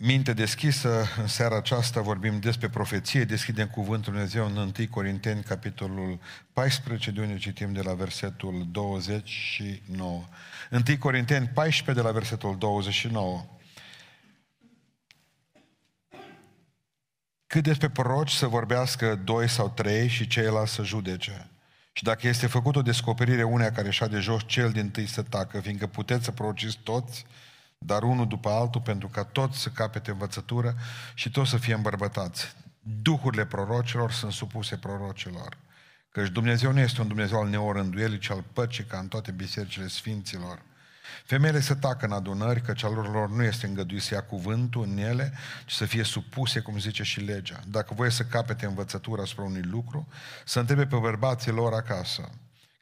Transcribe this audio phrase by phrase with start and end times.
[0.00, 5.42] minte deschisă, în seara aceasta vorbim despre profeție, deschidem cuvântul Lui Dumnezeu în 1 Corinteni,
[5.42, 6.18] capitolul
[6.52, 10.28] 14, de unde citim de la versetul 29.
[10.70, 13.46] 1 Corinteni 14, de la versetul 29.
[17.46, 21.50] Cât despre proroci să vorbească doi sau trei și ceilalți să judece.
[21.92, 25.22] Și dacă este făcut o descoperire unea care șa de jos, cel din tâi să
[25.22, 27.26] tacă, fiindcă puteți să prorociți toți,
[27.78, 30.74] dar unul după altul, pentru ca toți să capete învățătură
[31.14, 32.54] și toți să fie îmbărbătați.
[32.80, 35.56] Duhurile prorocilor sunt supuse prorocilor.
[36.10, 39.86] Căci Dumnezeu nu este un Dumnezeu al neorânduielii, ci al păcii, ca în toate bisericile
[39.86, 40.62] sfinților.
[41.24, 44.98] Femeile să tacă în adunări, că celor lor nu este îngăduit să ia cuvântul în
[44.98, 45.32] ele,
[45.66, 47.60] ci să fie supuse, cum zice și legea.
[47.66, 50.08] Dacă voie să capete învățătura asupra unui lucru,
[50.44, 52.30] să întrebe pe bărbații lor acasă,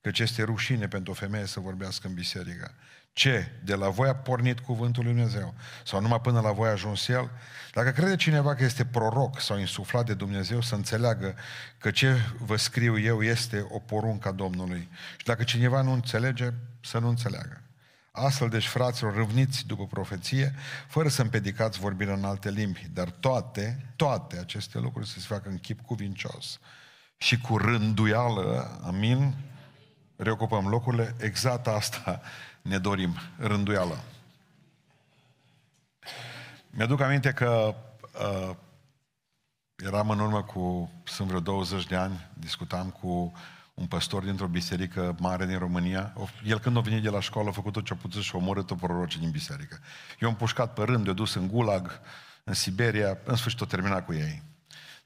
[0.01, 2.75] căci este rușine pentru o femeie să vorbească în biserică.
[3.17, 3.53] Ce?
[3.65, 5.55] De la voi a pornit cuvântul lui Dumnezeu?
[5.85, 7.31] Sau numai până la voi a ajuns el?
[7.73, 11.35] Dacă crede cineva că este proroc sau insuflat de Dumnezeu, să înțeleagă
[11.79, 14.89] că ce vă scriu eu este o poruncă a Domnului.
[15.17, 17.63] Și dacă cineva nu înțelege, să nu înțeleagă.
[18.11, 20.55] Astfel, deci, fraților, râvniți după profeție,
[20.89, 22.89] fără să împedicați vorbirea în alte limbi.
[22.93, 26.61] Dar toate, toate aceste lucruri să se facă în chip cuvincios.
[27.17, 29.35] Și cu rânduială, amin,
[30.17, 32.21] reocupăm locurile, exact asta
[32.69, 33.99] ne dorim, rânduială.
[36.71, 37.75] Mi-aduc aminte că
[38.21, 38.57] uh,
[39.77, 43.33] eram în urmă cu, sunt vreo 20 de ani, discutam cu
[43.75, 46.15] un păstor dintr-o biserică mare din România.
[46.45, 48.39] El când a venit de la școală a făcut tot ce a putut și a
[48.39, 49.79] omorât o proroce din biserică.
[50.21, 52.01] Eu am pușcat pe rând, eu dus în Gulag,
[52.45, 54.43] în Siberia, în sfârșit o terminat cu ei.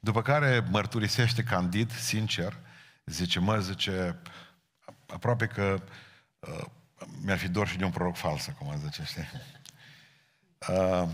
[0.01, 2.57] După care mărturisește candid, sincer,
[3.05, 4.17] zice, mă, zice,
[5.07, 5.83] aproape că
[6.39, 6.65] uh,
[7.23, 9.29] mi-ar fi dor și de un proroc fals, acum zice, știi?
[10.69, 11.09] Uh,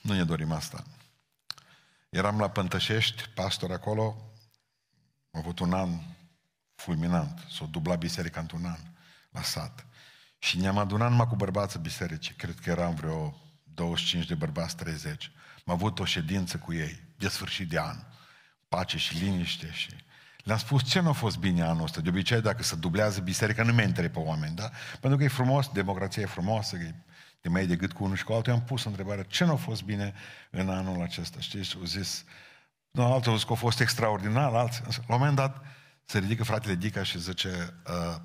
[0.00, 0.84] nu ne dorim asta.
[2.08, 4.32] Eram la Pântășești, pastor acolo,
[5.30, 5.88] am avut un an
[6.74, 8.78] fulminant, s-a dublat biserica într-un an
[9.30, 9.86] la sat.
[10.38, 15.30] Și ne-am adunat numai cu bărbați biserici, cred că eram vreo 25 de bărbați, 30.
[15.64, 17.96] Am avut o ședință cu ei, de sfârșit de an,
[18.68, 19.90] pace și liniște și
[20.46, 22.00] le-am spus ce nu a fost bine anul ăsta.
[22.00, 24.70] De obicei, dacă se dublează biserica, nu mentere pe oameni, da?
[25.00, 26.94] Pentru că e frumos, democrația e frumoasă, e
[27.40, 28.52] de mai de gât cu unul și cu altul.
[28.52, 30.14] I-am pus întrebarea, ce nu a fost bine
[30.50, 31.40] în anul acesta?
[31.40, 32.24] Știți, au zis,
[32.90, 34.82] nu, altul a zis că a fost extraordinar, alții.
[34.84, 35.64] La un moment dat
[36.04, 38.16] se ridică fratele Dica și zice, uh,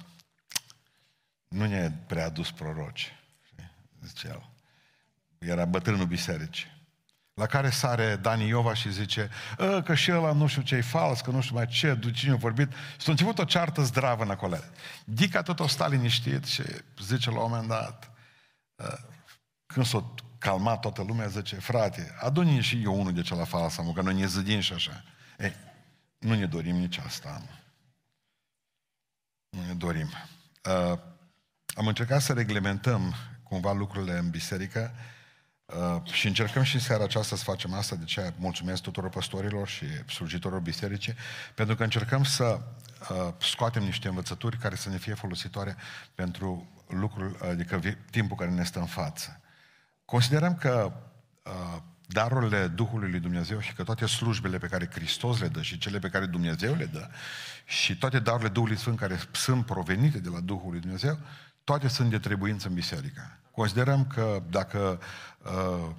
[1.48, 3.16] nu ne-a prea adus proroci.
[4.06, 4.50] Zice el.
[5.38, 6.81] Era bătrânul bisericii.
[7.42, 9.30] La care sare Dani Iova și zice
[9.60, 12.12] ă, că și ăla nu știu ce e fals, că nu știu mai ce, de
[12.12, 12.72] cine a vorbit.
[12.72, 14.58] Și s-a început o ceartă zdravă în acolo.
[15.06, 16.64] Dica tot o sta liniștit și
[17.04, 18.12] zice la un moment dat,
[18.80, 19.00] ă,
[19.66, 23.94] când s-a calmat toată lumea, zice, frate, aduni și eu unul de la fals, mă,
[23.94, 25.04] că noi ne zădim și așa.
[25.38, 25.56] Ei,
[26.18, 27.56] nu ne dorim nici asta, mă.
[29.50, 30.10] Nu ne dorim.
[30.64, 31.00] Uh,
[31.76, 35.21] am încercat să reglementăm cumva lucrurile în biserică, Uh,
[36.12, 39.86] și încercăm și în seara aceasta să facem asta, de ce mulțumesc tuturor păstorilor și
[40.06, 41.14] slujitorilor bisericii,
[41.56, 42.60] pentru că încercăm să
[43.10, 45.76] uh, scoatem niște învățături care să ne fie folositoare
[46.16, 47.80] pentru lucrul, adică
[48.10, 49.42] timpul care ne stă în față.
[50.06, 50.94] Considerăm că
[51.44, 55.78] uh, darurile Duhului lui Dumnezeu și că toate slujbele pe care Hristos le dă și
[55.78, 57.08] cele pe care Dumnezeu le dă
[57.66, 61.20] și toate darurile Duhului Sfânt care sunt provenite de la Duhul lui Dumnezeu,
[61.64, 63.38] toate sunt de trebuință în biserică.
[63.52, 65.00] Considerăm că dacă
[65.44, 65.90] uh,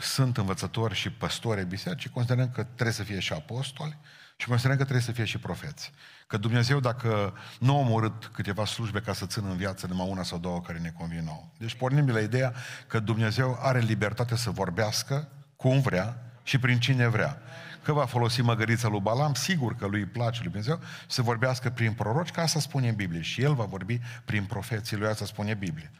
[0.00, 3.98] sunt învățători și păstori ai bisericii, considerăm că trebuie să fie și apostoli
[4.36, 5.92] și considerăm că trebuie să fie și profeți.
[6.26, 10.22] Că Dumnezeu, dacă nu a omorât câteva slujbe ca să țină în viață numai una
[10.22, 11.44] sau două care ne convin nouă.
[11.58, 12.54] Deci pornim de la ideea
[12.86, 17.42] că Dumnezeu are libertate să vorbească cum vrea și prin cine vrea.
[17.82, 21.70] Că va folosi măgărița lui Balam, sigur că lui îi place lui Dumnezeu, să vorbească
[21.70, 23.20] prin proroci, ca asta spune în Biblie.
[23.20, 25.90] Și el va vorbi prin profeții lui, asta spune Biblie.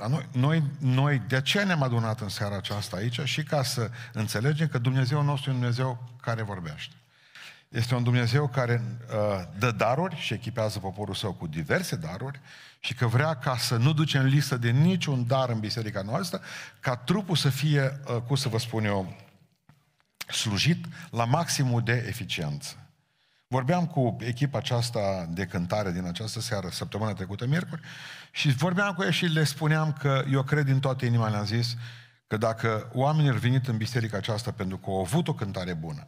[0.00, 3.20] Dar noi, noi, noi de ce ne-am adunat în seara aceasta aici?
[3.20, 6.94] Și ca să înțelegem că Dumnezeu nostru e un Dumnezeu care vorbește.
[7.68, 12.40] Este un Dumnezeu care uh, dă daruri și echipează poporul său cu diverse daruri
[12.78, 16.40] și că vrea ca să nu ducem listă de niciun dar în biserica noastră,
[16.80, 19.16] ca trupul să fie, uh, cum să vă spun eu,
[20.32, 22.76] slujit la maximul de eficiență.
[23.52, 27.80] Vorbeam cu echipa aceasta de cântare din această seară, săptămâna trecută, miercuri,
[28.30, 31.76] și vorbeam cu ei și le spuneam că eu cred din toată inima, le-am zis,
[32.26, 36.06] că dacă oamenii au venit în biserica aceasta pentru că au avut o cântare bună,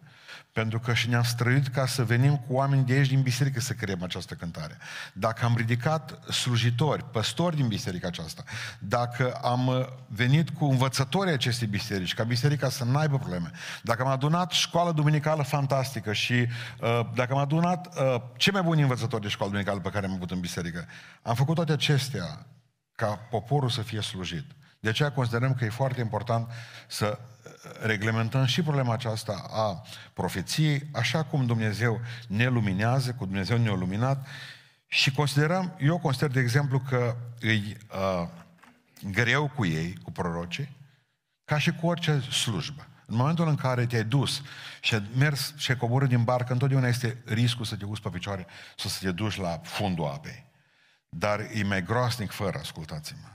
[0.53, 3.73] pentru că și ne-am străit ca să venim cu oameni de aici din biserică să
[3.73, 4.77] creăm această cântare.
[5.13, 8.45] Dacă am ridicat slujitori, păstori din biserica aceasta,
[8.79, 13.51] dacă am venit cu învățătorii acestei biserici, ca biserica să nu aibă probleme,
[13.83, 18.83] dacă am adunat școală duminicală fantastică și uh, dacă am adunat uh, cei mai buni
[18.83, 20.87] învățători de școală duminicală pe care am avut în biserică,
[21.23, 22.47] am făcut toate acestea
[22.95, 24.45] ca poporul să fie slujit.
[24.83, 26.49] De aceea considerăm că e foarte important
[26.89, 27.19] să
[27.83, 29.83] reglementăm și problema aceasta a
[30.13, 34.27] profeției, așa cum Dumnezeu ne luminează, cu Dumnezeu ne-a luminat
[34.87, 38.29] și considerăm, eu consider de exemplu că îi uh,
[39.11, 40.77] greu cu ei, cu prorocii,
[41.45, 42.87] ca și cu orice slujbă.
[43.07, 44.43] În momentul în care te-ai dus
[44.81, 48.09] și ai mers și ai coborât din barcă, întotdeauna este riscul să te uzi pe
[48.09, 48.47] picioare
[48.77, 50.45] sau să te duci la fundul apei.
[51.09, 53.32] Dar e mai groasnic fără, ascultați-mă.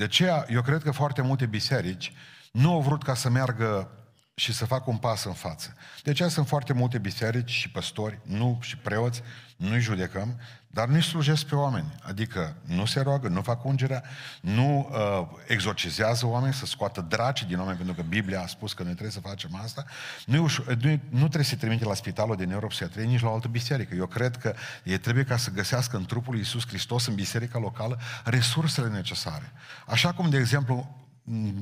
[0.00, 2.12] De aceea, eu cred că foarte multe biserici
[2.52, 3.90] nu au vrut ca să meargă
[4.34, 5.74] și să facă un pas în față.
[6.02, 9.22] De aceea sunt foarte multe biserici și păstori, nu și preoți,
[9.56, 10.40] nu-i judecăm,
[10.72, 11.94] dar nu-i slujesc pe oameni.
[12.02, 14.02] Adică nu se roagă, nu fac ungerea,
[14.40, 18.82] nu uh, exorcizează oameni să scoată draci din oameni, pentru că Biblia a spus că
[18.82, 19.84] noi trebuie să facem asta.
[20.26, 23.94] Nu, nu, nu trebuie să trimite la spitalul de neuropsiatrie, nici la o altă biserică.
[23.94, 27.58] Eu cred că ei trebuie ca să găsească în trupul lui Iisus Hristos, în biserica
[27.58, 29.52] locală, resursele necesare.
[29.86, 30.96] Așa cum, de exemplu,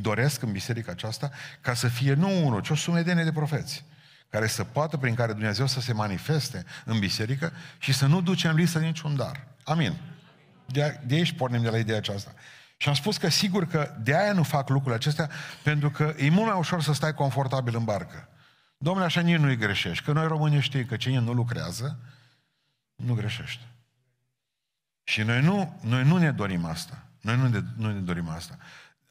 [0.01, 1.31] doresc în biserica aceasta
[1.61, 3.85] ca să fie nu unul, ci o sumedenie de profeți
[4.31, 8.55] care să poată, prin care Dumnezeu să se manifeste în biserică și să nu ducem
[8.55, 9.47] listă niciun dar.
[9.65, 9.97] Amin.
[10.67, 12.35] De, de aici pornim de la ideea aceasta.
[12.77, 15.31] Și am spus că sigur că de aia nu fac lucrurile acestea,
[15.63, 18.29] pentru că e mult mai ușor să stai confortabil în barcă.
[18.79, 20.05] Domnule, așa nici nu-i greșești.
[20.05, 21.99] Că noi românii știm că cine nu lucrează,
[22.95, 23.63] nu greșește.
[25.05, 27.03] Și noi nu, noi nu ne dorim asta.
[27.21, 28.59] Noi nu ne, nu ne dorim asta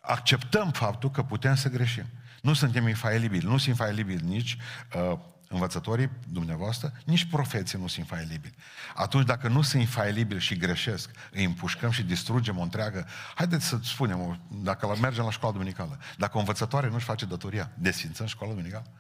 [0.08, 2.06] acceptăm faptul că putem să greșim.
[2.48, 4.58] Nu suntem infailibili, nu sunt infailibili nici
[4.96, 5.18] uh,
[5.48, 8.56] învățătorii dumneavoastră, nici profeții nu sunt infailibili.
[8.96, 13.08] Atunci, dacă nu sunt infailibili și greșesc, îi împușcăm și distrugem o întreagă...
[13.36, 18.26] Haideți să spunem, dacă mergem la școala duminicală, dacă o învățătoare nu-și face datoria, desfințăm
[18.26, 18.92] școala duminicală?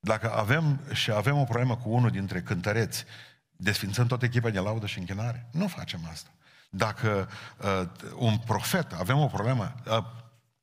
[0.00, 3.04] Dacă avem și avem o problemă cu unul dintre cântăreți,
[3.50, 5.48] desfințăm toată echipa de laudă și închinare?
[5.52, 6.30] Nu facem asta.
[6.70, 10.04] Dacă uh, un profet, avem o problemă, uh,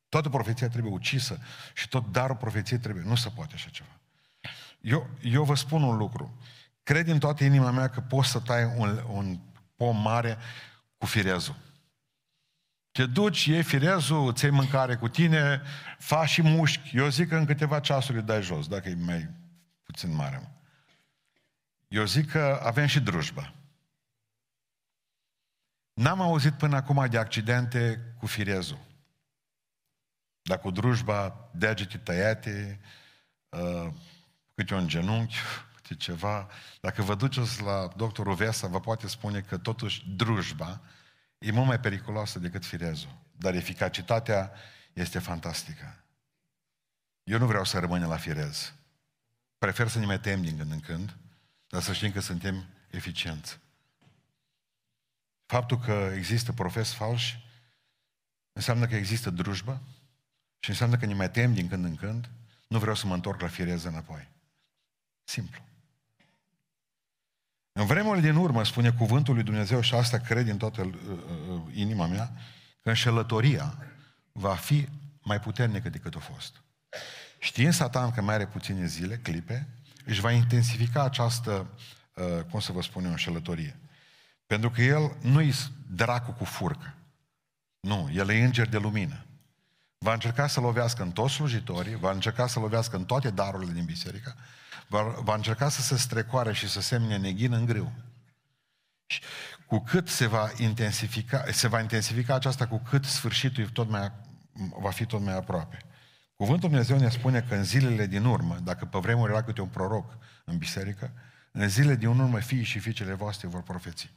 [0.09, 1.39] toată profeția trebuie ucisă
[1.73, 3.03] și tot darul profeției trebuie.
[3.03, 3.99] Nu se poate așa ceva.
[4.81, 6.37] Eu, eu vă spun un lucru.
[6.83, 9.39] Cred în toată inima mea că poți să tai un, un
[9.75, 10.37] pom mare
[10.97, 11.55] cu firezul.
[12.91, 15.61] Te duci, iei firezul, ți mâncare cu tine,
[15.97, 16.97] faci și mușchi.
[16.97, 19.29] Eu zic că în câteva ceasuri îi dai jos, dacă e mai
[19.83, 20.51] puțin mare.
[21.87, 23.53] Eu zic că avem și drujba.
[25.93, 28.86] N-am auzit până acum de accidente cu firezul.
[30.47, 32.79] Dar cu drujba, degete tăiate,
[33.49, 33.93] uh,
[34.55, 35.35] câte un genunchi,
[35.75, 36.49] câte ceva.
[36.81, 40.81] Dacă vă duceți la doctorul Vesa, vă poate spune că totuși drujba
[41.37, 43.17] e mult mai periculoasă decât firezul.
[43.31, 44.51] Dar eficacitatea
[44.93, 46.03] este fantastică.
[47.23, 48.73] Eu nu vreau să rămânem la firez.
[49.57, 51.17] Prefer să ne mai tem din când în când,
[51.67, 53.59] dar să știm că suntem eficienți.
[55.45, 57.45] Faptul că există profes falși
[58.53, 59.81] înseamnă că există drujbă
[60.67, 62.29] și înseamnă că ne mai tem din când în când.
[62.67, 64.27] Nu vreau să mă întorc la fireză înapoi.
[65.23, 65.61] Simplu.
[67.71, 70.93] În vremurile din urmă, spune cuvântul lui Dumnezeu și asta cred din toată uh,
[71.49, 72.31] uh, inima mea,
[72.81, 73.77] că înșelătoria
[74.31, 74.87] va fi
[75.21, 76.61] mai puternică decât a fost.
[77.39, 79.67] Știind Satan că mai are puține zile, clipe,
[80.05, 81.67] își va intensifica această,
[82.13, 83.79] uh, cum să vă spun eu, înșelătorie.
[84.45, 85.53] Pentru că el nu-i
[85.89, 86.93] dracu cu furcă.
[87.79, 89.27] Nu, el e înger de lumină.
[89.97, 93.85] Va încerca să lovească în toți slujitorii, va încerca să lovească în toate darurile din
[93.85, 94.35] biserică,
[94.87, 97.91] va, va încerca să se strecoare și să semne neghin în grâu.
[99.05, 99.21] Și
[99.65, 104.11] cu cât se va intensifica, se va intensifica aceasta, cu cât sfârșitul tot mai,
[104.79, 105.77] va fi tot mai aproape.
[106.35, 109.67] Cuvântul Dumnezeu ne spune că în zilele din urmă, dacă pe vremuri era câte un
[109.67, 111.11] proroc în biserică,
[111.51, 114.09] în zilele din urmă fiii și fiicele voastre vor profeți.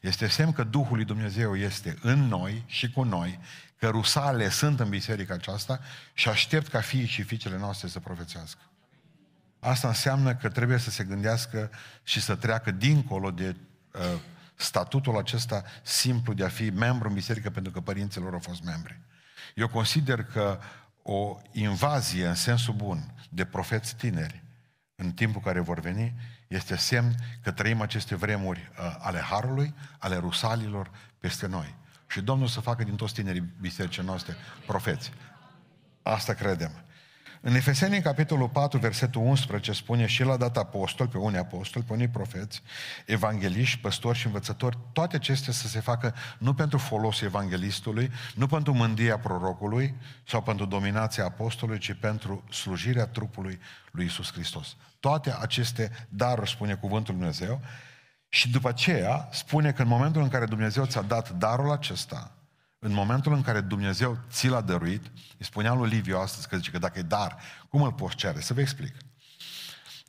[0.00, 3.38] Este semn că Duhul lui Dumnezeu este în noi și cu noi,
[3.82, 5.80] că rusale sunt în biserica aceasta
[6.12, 8.60] și aștept ca fiii și fiicele noastre să profețească.
[9.60, 11.70] Asta înseamnă că trebuie să se gândească
[12.02, 13.56] și să treacă dincolo de
[13.92, 14.00] uh,
[14.54, 18.62] statutul acesta simplu de a fi membru în biserică pentru că părinții lor au fost
[18.62, 19.00] membri.
[19.54, 20.58] Eu consider că
[21.02, 24.42] o invazie în sensul bun de profeți tineri
[24.94, 26.14] în timpul care vor veni
[26.48, 31.80] este semn că trăim aceste vremuri uh, ale Harului, ale rusalilor peste noi.
[32.12, 35.12] Și Domnul să facă din toți tinerii bisericii noastre profeți.
[36.02, 36.70] Asta credem.
[37.40, 41.84] În Efeseni, în capitolul 4, versetul 11, spune și l-a dat apostol, pe unii apostoli,
[41.84, 42.62] pe unii profeți,
[43.06, 48.72] evangeliști, păstori și învățători, toate acestea să se facă nu pentru folosul evanghelistului, nu pentru
[48.72, 49.94] mândia prorocului
[50.28, 54.76] sau pentru dominația apostolului, ci pentru slujirea trupului lui Isus Hristos.
[55.00, 57.60] Toate aceste daruri, spune cuvântul Lui Dumnezeu,
[58.34, 62.32] și după aceea spune că în momentul în care Dumnezeu ți-a dat darul acesta,
[62.78, 65.02] în momentul în care Dumnezeu ți l-a dăruit,
[65.38, 68.40] îi spunea lui Liviu astăzi că zice că dacă e dar, cum îl poți cere?
[68.40, 68.96] Să vă explic.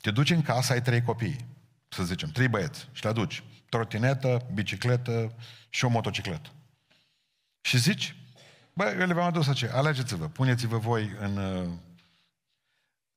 [0.00, 1.46] Te duci în casă, ai trei copii,
[1.88, 5.34] să zicem, trei băieți, și le aduci trotinetă, bicicletă
[5.68, 6.50] și o motocicletă.
[7.60, 8.16] Și zici,
[8.72, 11.36] bă, eu le v-am adus ce, alegeți-vă, puneți-vă voi în...
[11.36, 11.70] Uh,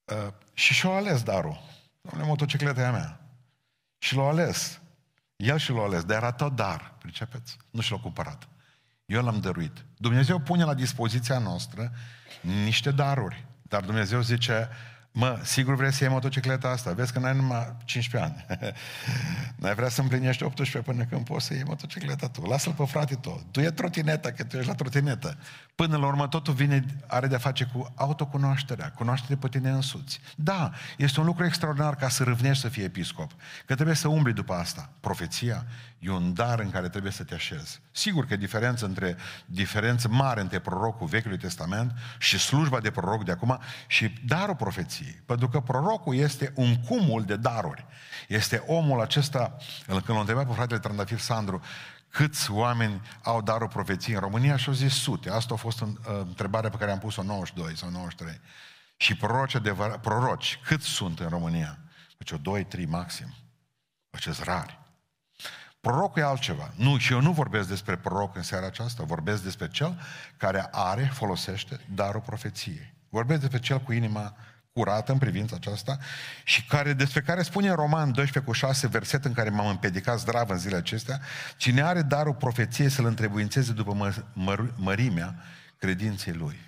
[0.04, 1.62] uh, și și-o ales darul.
[2.02, 3.22] Domnule, motocicleta e a mea.
[3.98, 4.80] Și l-a ales.
[5.38, 7.58] El și l-a ales, dar era tot dar, pricepeți?
[7.70, 8.48] Nu și l-a cumpărat.
[9.06, 9.86] Eu l-am dăruit.
[9.98, 11.92] Dumnezeu pune la dispoziția noastră
[12.42, 13.46] niște daruri.
[13.62, 14.70] Dar Dumnezeu zice,
[15.20, 16.92] Mă, sigur vrei să iei motocicleta asta?
[16.92, 18.46] Vezi că n-ai numai 15 ani.
[19.62, 22.42] n-ai vrea să împlinești 18 până când poți să iei motocicleta tu.
[22.42, 23.44] Lasă-l pe frate tău.
[23.52, 25.38] Tu e trotinetă, că tu ești la trotinetă.
[25.76, 30.20] Până la urmă totul vine, are de face cu autocunoașterea, cunoaștere pe tine însuți.
[30.36, 33.32] Da, este un lucru extraordinar ca să râvnești să fii episcop.
[33.66, 34.90] Că trebuie să umbli după asta.
[35.00, 35.66] Profeția
[36.00, 37.82] e un dar în care trebuie să te așezi.
[37.92, 43.24] Sigur că e diferență între, diferență mare între prorocul Vechiului Testament și slujba de proroc
[43.24, 45.22] de acum și darul profeției.
[45.26, 47.86] Pentru că prorocul este un cumul de daruri.
[48.28, 51.62] Este omul acesta, când l-a întrebat pe fratele Trandafir Sandru,
[52.10, 55.30] câți oameni au darul profeției în România și au zis sute.
[55.30, 58.40] Asta a fost uh, întrebarea pe care am pus-o 92 sau 93.
[58.98, 61.78] Și proroci, adevăr, proroci, cât sunt în România?
[62.18, 63.34] Deci o 2, 3 maxim.
[64.10, 64.80] Acest rari.
[65.88, 66.72] Prorocul e altceva.
[66.76, 70.00] Nu, și eu nu vorbesc despre proroc în seara aceasta, vorbesc despre cel
[70.38, 72.94] care are, folosește darul profeției.
[73.10, 74.36] Vorbesc despre cel cu inima
[74.74, 75.98] curată în privința aceasta
[76.44, 80.20] și care, despre care spune în Roman 12 cu 6, verset în care m-am împedicat
[80.20, 81.20] zdrav în zilele acestea,
[81.58, 85.36] cine are darul profeției să-l întrebuințeze după mă, mă, mărimea
[85.78, 86.60] credinței lui.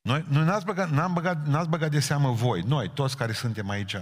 [0.00, 3.70] Noi, noi n-ați, băgat, n-am băgat, n-ați băgat de seamă voi, noi, toți care suntem
[3.70, 3.96] aici,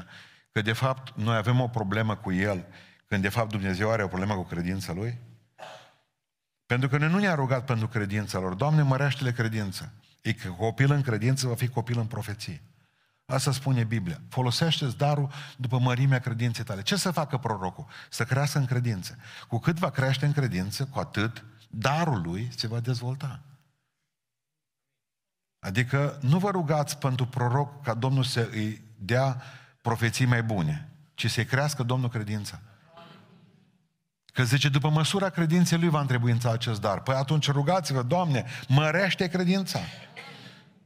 [0.53, 2.67] că de fapt noi avem o problemă cu El
[3.07, 5.19] când de fapt Dumnezeu are o problemă cu credința Lui?
[6.67, 8.55] Pentru că noi nu ne-a rugat pentru credința lor.
[8.55, 9.93] Doamne, mărește-le credință.
[10.23, 12.63] E că copil în credință va fi copil în profeție.
[13.27, 14.21] Asta spune Biblia.
[14.29, 16.83] Folosește-ți darul după mărimea credinței tale.
[16.83, 17.87] Ce să facă prorocul?
[18.11, 19.17] Să crească în credință.
[19.49, 23.41] Cu cât va crește în credință, cu atât darul lui se va dezvolta.
[25.59, 29.43] Adică nu vă rugați pentru proroc ca Domnul să îi dea
[29.81, 32.61] profeții mai bune, ci să-i crească Domnul credința.
[34.35, 37.01] Că zice, după măsura credinței lui va întrebuința acest dar.
[37.01, 39.79] Păi atunci rugați-vă, Doamne, mărește credința.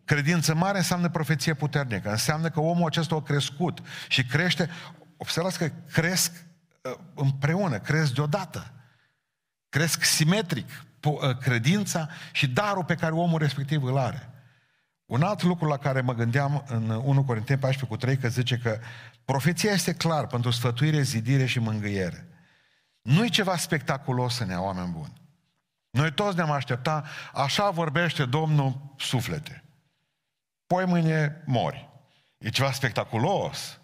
[0.04, 2.10] Credință mare înseamnă profeție puternică.
[2.10, 3.78] Înseamnă că omul acesta a crescut
[4.08, 4.70] și crește.
[5.16, 6.32] Observați că cresc
[6.82, 8.72] uh, împreună, cresc deodată.
[9.68, 14.32] Cresc simetric uh, credința și darul pe care omul respectiv îl are.
[15.06, 18.56] Un alt lucru la care mă gândeam în 1 Corinteni 14 cu 3, că zice
[18.56, 18.78] că
[19.24, 22.27] profeția este clar pentru sfătuire, zidire și mângâiere.
[23.08, 25.12] Nu e ceva spectaculos în ea, oameni buni.
[25.90, 29.64] Noi toți ne-am aștepta, așa vorbește Domnul suflete.
[30.66, 31.88] Poi mâine mori.
[32.38, 33.80] E ceva spectaculos.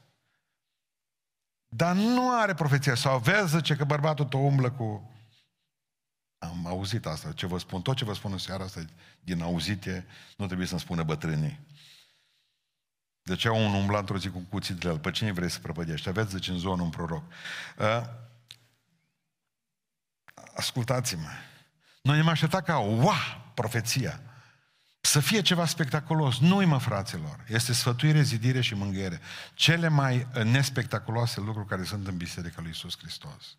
[1.66, 2.94] Dar nu are profeție.
[2.94, 5.12] Sau vezi, zice că bărbatul tău umblă cu...
[6.38, 8.84] Am auzit asta, ce vă spun, tot ce vă spun în seara asta
[9.20, 11.60] din auzite, nu trebuie să-mi spună bătrânii.
[13.22, 14.98] De ce un umbla într-o zi cu cuțit de el?
[14.98, 16.08] Pe cine vrei să prăpădești?
[16.08, 17.24] Aveți, zice, în zonă un proroc.
[20.34, 21.28] Uh, ascultați-mă,
[22.02, 23.14] noi ne-am așteptat ca, wow,
[23.54, 24.20] profeția,
[25.06, 26.38] să fie ceva spectaculos.
[26.38, 27.44] Nu-i mă, fraților.
[27.48, 29.20] Este sfătuire, zidire și mângâiere.
[29.54, 33.58] Cele mai nespectaculoase lucruri care sunt în Biserica lui Isus Hristos.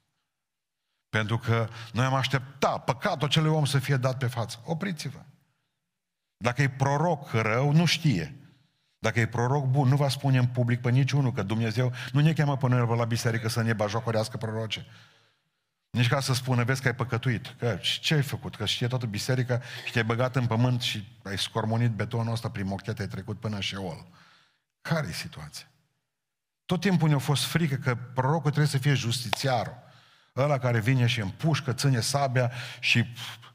[1.10, 4.62] Pentru că noi am așteptat păcatul acelui om să fie dat pe față.
[4.64, 5.20] Opriți-vă.
[6.38, 8.36] Dacă e proroc rău, nu știe.
[9.00, 12.34] Dacă e proroc bun, nu va spune în public pe niciunul că Dumnezeu nu ne
[12.34, 14.86] cheamă până la biserică să ne bajocorească proroce.
[15.96, 17.56] Nici ca să spună, vezi că ai păcătuit.
[17.60, 18.56] Că, ce ai făcut?
[18.56, 22.68] Că știe toată biserica și te-ai băgat în pământ și ai scormonit betonul ăsta prin
[22.68, 24.08] mochete, ai trecut până în șeol.
[24.82, 25.66] Care e situația?
[26.66, 29.78] Tot timpul ne-a fost frică că prorocul trebuie să fie justițiarul.
[30.36, 33.06] Ăla care vine și împușcă, ține sabia și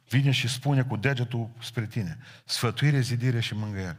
[0.08, 2.18] vine și spune cu degetul spre tine.
[2.44, 3.98] Sfătuire, zidire și mângâiere.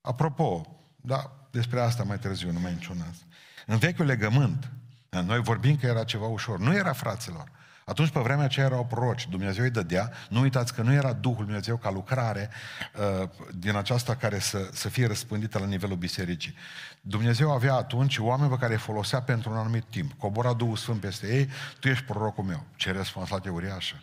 [0.00, 3.14] Apropo, da, despre asta mai târziu, nu mai niciun
[3.66, 4.70] În vechiul legământ,
[5.08, 6.58] noi vorbim că era ceva ușor.
[6.58, 7.54] Nu era, fraților.
[7.88, 9.28] Atunci, pe vremea aceea erau proroci.
[9.28, 10.12] Dumnezeu îi dădea.
[10.28, 12.50] Nu uitați că nu era Duhul Dumnezeu ca lucrare
[13.22, 16.54] uh, din aceasta care să, să fie răspândită la nivelul bisericii.
[17.00, 20.12] Dumnezeu avea atunci oameni pe care îi folosea pentru un anumit timp.
[20.12, 21.48] Cobora Duhul Sfânt peste ei,
[21.80, 22.64] tu ești prorocul meu.
[22.76, 24.02] Ce responsabilitate uriașă.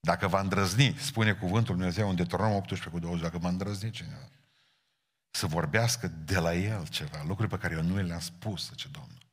[0.00, 4.28] Dacă va îndrăzni, spune cuvântul Dumnezeu în Deuteronom 18 cu 20, dacă va îndrăzni cineva,
[5.30, 9.26] să vorbească de la el ceva, lucruri pe care eu nu le-am spus, zice Domnul.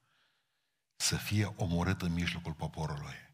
[0.95, 3.28] Să fie omorât în mijlocul poporului.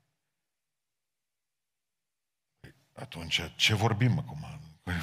[2.95, 4.59] Atunci, ce vorbim acum?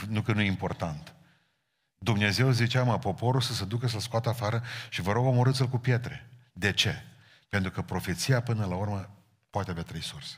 [0.08, 1.14] Nu că nu e important.
[1.98, 5.78] Dumnezeu zicea, mă, poporul să se ducă să-l scoată afară și vă rog omorâți-l cu
[5.78, 6.28] pietre.
[6.52, 7.02] De ce?
[7.48, 9.10] Pentru că profeția până la urmă
[9.50, 10.36] poate avea trei surse.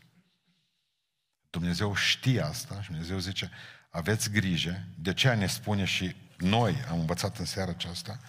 [1.51, 3.51] Dumnezeu știe asta și Dumnezeu zice,
[3.91, 8.21] aveți grijă, de ce ne spune și noi am învățat în seara aceasta,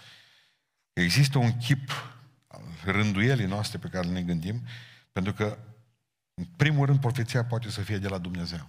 [0.92, 1.90] există un chip
[2.46, 4.66] al rânduielii noastre pe care ne gândim,
[5.12, 5.58] pentru că,
[6.34, 8.68] în primul rând, profeția poate să fie de la Dumnezeu.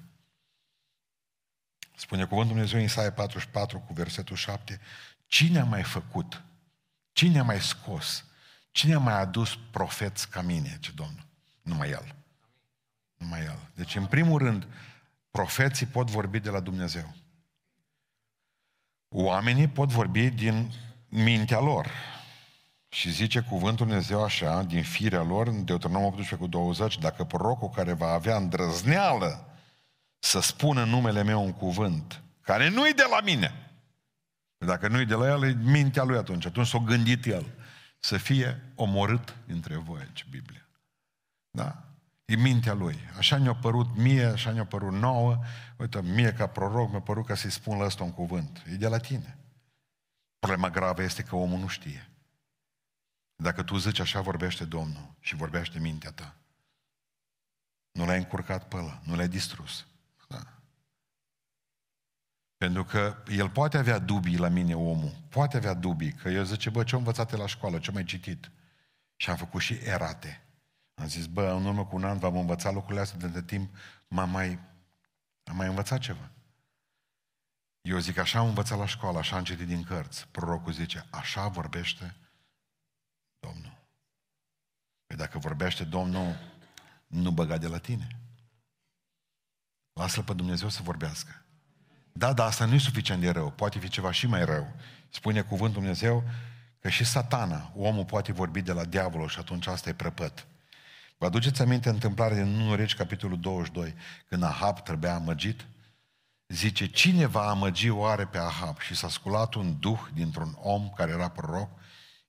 [2.00, 4.80] Spune cuvântul Dumnezeu în Isaia 44 cu versetul 7,
[5.26, 6.44] cine a mai făcut?
[7.12, 8.26] Cine a mai scos?
[8.72, 11.26] Cine a mai adus profeți ca mine, ce Domnul?
[11.62, 12.16] Numai El.
[13.18, 13.60] Numai El.
[13.74, 14.68] Deci, în primul rând,
[15.32, 17.14] profeții pot vorbi de la Dumnezeu.
[19.10, 20.72] Oamenii pot vorbi din
[21.08, 21.92] mintea lor.
[22.90, 27.70] Și zice cuvântul Dumnezeu așa, din firea lor, în Deuteronom 18 cu 20, dacă prorocul
[27.70, 29.47] care va avea îndrăzneală
[30.20, 33.72] să spună numele meu un cuvânt, care nu-i de la mine,
[34.58, 37.46] dacă nu-i de la el, e mintea lui atunci, atunci s-o gândit el,
[38.00, 40.68] să fie omorât între voi, ce Biblia.
[41.52, 41.84] Da?
[42.26, 43.00] E mintea lui.
[43.18, 45.40] Așa ne-a părut mie, așa ne-a părut nouă.
[45.78, 48.64] Uite, mie ca proroc mi-a părut ca să-i spun la ăsta un cuvânt.
[48.72, 49.38] E de la tine.
[50.40, 52.10] Problema gravă este că omul nu știe.
[53.36, 56.36] Dacă tu zici așa vorbește Domnul și vorbește mintea ta,
[57.92, 59.87] nu l-ai încurcat pe ăla, nu l-ai distrus.
[62.58, 62.66] Da.
[62.66, 65.12] Pentru că el poate avea dubii la mine, omul.
[65.30, 66.12] Poate avea dubii.
[66.12, 68.52] Că el zice, bă, ce-am învățat la școală, ce mai citit?
[69.16, 70.42] Și am făcut și erate.
[70.94, 73.76] Am zis, bă, în urmă cu un an v-am învățat lucrurile astea, de, de timp
[74.08, 74.60] m-am mai,
[75.44, 76.32] am mai învățat ceva.
[77.82, 80.28] Eu zic, așa am învățat la școală, așa am citit din cărți.
[80.28, 82.16] Prorocul zice, așa vorbește
[83.40, 83.78] Domnul.
[85.06, 86.36] Păi dacă vorbește Domnul,
[87.08, 88.08] nu băga de la tine.
[89.94, 91.47] Lasă-L pe Dumnezeu să vorbească.
[92.18, 93.52] Da, dar asta nu e suficient de rău.
[93.52, 94.74] Poate fi ceva și mai rău.
[95.10, 96.24] Spune cuvântul Dumnezeu
[96.80, 100.48] că și satana, omul poate vorbi de la diavolul și atunci asta e prăpăt.
[101.18, 103.94] Vă aduceți aminte întâmplarea din 1 Regi, capitolul 22,
[104.28, 105.66] când Ahab trebuia amăgit?
[106.48, 108.80] Zice, cine va amăgi oare pe Ahab?
[108.80, 111.70] Și s-a sculat un duh dintr-un om care era proroc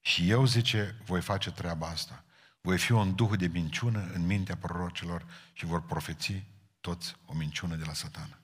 [0.01, 2.23] și eu, zice, voi face treaba asta.
[2.61, 6.43] Voi fi un duh de minciună în mintea prorocilor și vor profeți
[6.81, 8.38] toți o minciună de la satană.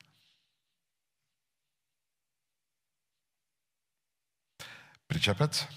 [5.06, 5.68] Pricepeți?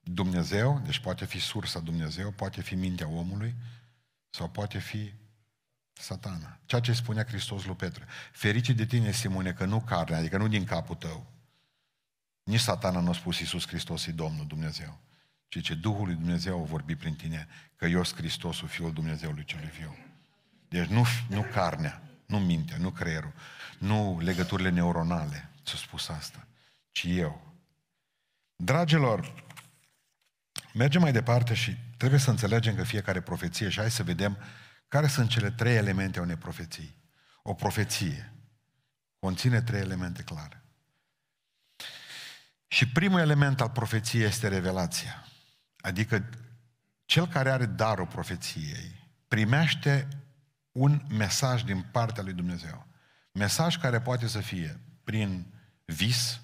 [0.00, 3.54] Dumnezeu, deci poate fi sursa Dumnezeu, poate fi mintea omului,
[4.30, 5.12] sau poate fi
[5.92, 6.58] satana.
[6.66, 8.04] Ceea ce spunea Hristos lui Petru.
[8.32, 11.26] Ferice de tine, Simone, că nu carne, adică nu din capul tău.
[12.42, 14.98] Nici satana nu a spus Iisus Hristos e Domnul Dumnezeu.
[15.48, 19.44] Ci ce Duhul lui Dumnezeu a vorbit prin tine, că eu sunt Hristosul, Fiul Dumnezeului
[19.44, 19.96] celui viu.
[20.68, 23.32] Deci nu, nu carnea, nu mintea, nu creierul,
[23.78, 26.46] nu legăturile neuronale ți-a spus asta,
[26.92, 27.47] ci eu.
[28.60, 29.44] Dragilor,
[30.74, 34.38] mergem mai departe și Trebuie să înțelegem că fiecare profeție, și hai să vedem
[34.88, 36.96] care sunt cele trei elemente a unei profeții.
[37.42, 38.32] O profeție
[39.18, 40.62] conține trei elemente clare.
[42.66, 45.26] Și primul element al profeției este revelația.
[45.80, 46.28] Adică
[47.04, 50.08] cel care are darul profeției primește
[50.72, 52.86] un mesaj din partea lui Dumnezeu.
[53.32, 55.46] Mesaj care poate să fie prin
[55.84, 56.40] vis,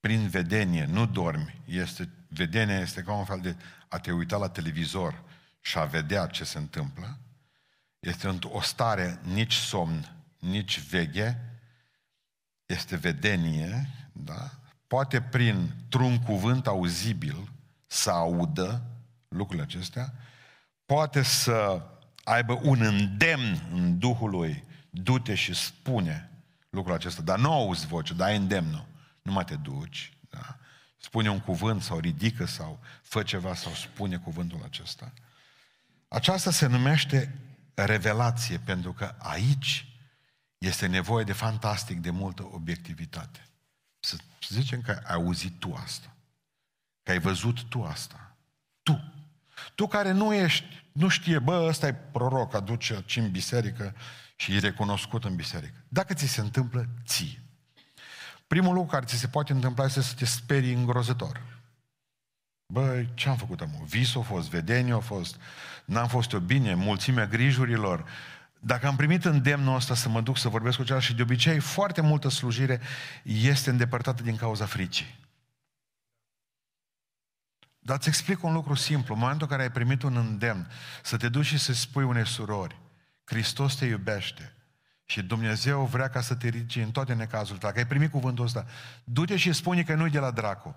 [0.00, 1.60] prin vedenie, nu dormi.
[1.64, 3.56] Este, vedenia este ca un fel de
[3.88, 5.22] a te uita la televizor
[5.60, 7.18] și a vedea ce se întâmplă,
[7.98, 11.40] este o stare nici somn, nici veghe,
[12.66, 14.50] este vedenie, da?
[14.86, 17.52] poate prin un cuvânt auzibil
[17.86, 18.82] să audă
[19.28, 20.12] lucrurile acestea,
[20.86, 21.82] poate să
[22.24, 26.30] aibă un îndemn în Duhul lui, du-te și spune
[26.70, 28.87] lucrul acesta, dar nu auzi voce, dar ai îndemnul.
[29.28, 30.58] Nu mai te duci, da?
[30.96, 35.12] spune un cuvânt sau ridică sau fă ceva sau spune cuvântul acesta.
[36.08, 37.38] Aceasta se numește
[37.74, 39.86] revelație, pentru că aici
[40.58, 43.48] este nevoie de fantastic de multă obiectivitate.
[43.98, 44.16] Să
[44.48, 46.16] zicem că ai auzit tu asta,
[47.02, 48.36] că ai văzut tu asta.
[48.82, 49.12] Tu.
[49.74, 53.94] Tu care nu ești, nu știe, bă, ăsta e proroc, aduce aici în biserică
[54.36, 55.84] și e recunoscut în biserică.
[55.88, 57.42] Dacă ți se întâmplă, ție.
[58.48, 61.42] Primul lucru care ți se poate întâmpla este să te sperii îngrozitor.
[62.72, 63.84] Băi, ce am făcut am?
[63.84, 65.40] Vis a fost, vedenie a fost,
[65.84, 68.08] n-am fost eu bine, mulțimea grijurilor.
[68.60, 71.58] Dacă am primit îndemnul ăsta să mă duc să vorbesc cu celălalt și de obicei
[71.58, 72.80] foarte multă slujire
[73.22, 75.18] este îndepărtată din cauza fricii.
[77.78, 79.14] Dar îți explic un lucru simplu.
[79.14, 80.70] În momentul în care ai primit un îndemn
[81.02, 82.78] să te duci și să spui unei surori,
[83.24, 84.52] Hristos te iubește
[85.10, 87.66] și Dumnezeu vrea ca să te ridici în toate necazurile.
[87.66, 88.66] Dacă ai primit cuvântul ăsta,
[89.04, 90.76] du-te și spune că nu-i de la dracu.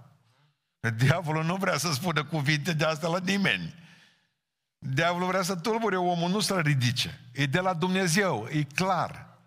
[0.80, 3.76] Că diavolul nu vrea să spună cuvinte de asta la nimeni.
[4.78, 7.20] Diavolul vrea să tulbure omul, nu să-l ridice.
[7.32, 9.38] E de la Dumnezeu, e clar.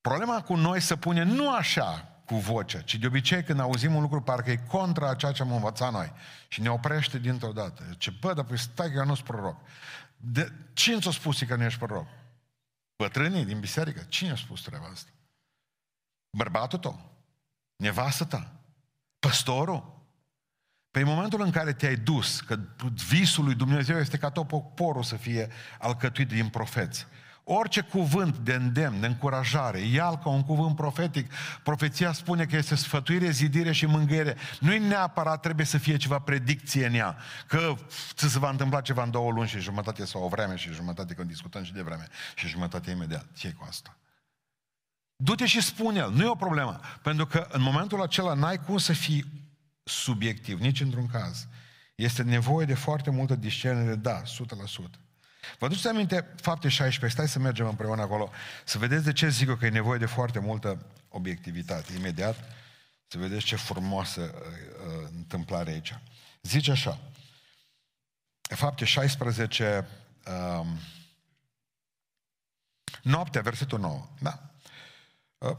[0.00, 4.00] Problema cu noi se pune nu așa, cu vocea, ci de obicei când auzim un
[4.00, 6.12] lucru parcă e contra a ceea ce am învățat noi
[6.48, 7.82] și ne oprește dintr-o dată.
[7.98, 9.56] Ce bă, dar păi stai că eu nu sunt proroc.
[10.16, 12.06] De, cine ți-a spus că nu ești proroc?
[13.00, 14.06] Bătrânii din biserică?
[14.08, 15.10] Cine a spus treaba asta?
[16.36, 17.22] Bărbatul tău?
[17.76, 18.52] Nevastă ta?
[19.18, 19.80] Păstorul?
[20.90, 22.58] Pe păi momentul în care te-ai dus, că
[23.08, 27.06] visul lui Dumnezeu este ca tot poporul să fie alcătuit din profeți.
[27.52, 31.32] Orice cuvânt de îndemn, de încurajare, ia ca un cuvânt profetic.
[31.62, 34.36] Profeția spune că este sfătuire, zidire și mângâiere.
[34.60, 37.74] Nu-i neapărat trebuie să fie ceva predicție în ea, că
[38.14, 41.14] ți se va întâmpla ceva în două luni și jumătate sau o vreme și jumătate
[41.14, 43.26] când discutăm și de vreme și jumătate imediat.
[43.36, 43.96] ce cu asta?
[45.16, 46.80] Du-te și spune-l, nu e o problemă.
[47.02, 49.24] Pentru că în momentul acela n-ai cum să fii
[49.82, 51.46] subiectiv, nici într-un caz.
[51.94, 55.09] Este nevoie de foarte multă discernere, da, 100%.
[55.58, 58.30] Vă duceți aminte fapte 16, stai să mergem împreună acolo,
[58.64, 61.92] să vedeți de ce zic eu că e nevoie de foarte multă obiectivitate.
[61.92, 62.36] Imediat,
[63.06, 65.98] să vedeți ce frumoasă uh, uh, întâmplare aici.
[66.42, 66.98] Zice așa,
[68.40, 69.88] fapte 16,
[70.26, 70.66] uh,
[73.02, 74.40] noaptea, versetul 9, da?
[75.38, 75.56] Uh,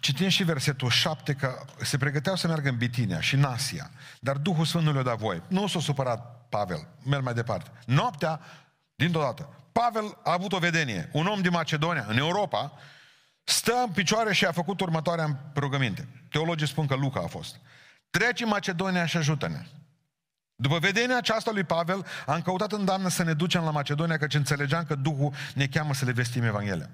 [0.00, 3.90] citim și versetul 7 că se pregăteau să meargă în Bitinia și în Asia,
[4.20, 5.42] dar Duhul Sfânt nu le-a dat voie.
[5.48, 7.70] Nu s-a supărat Pavel, merg mai departe.
[7.86, 8.40] Noaptea,
[9.02, 11.08] dintr-o dată, Pavel a avut o vedenie.
[11.12, 12.72] Un om din Macedonia, în Europa,
[13.44, 16.08] stă în picioare și a făcut următoarea rugăminte.
[16.30, 17.56] Teologii spun că Luca a fost.
[18.10, 19.66] Trece în Macedonia și ajută-ne.
[20.54, 24.84] După vedenia aceasta lui Pavel, am căutat îndamnă să ne ducem la Macedonia, căci înțelegeam
[24.84, 26.90] că Duhul ne cheamă să le vestim Evanghelia.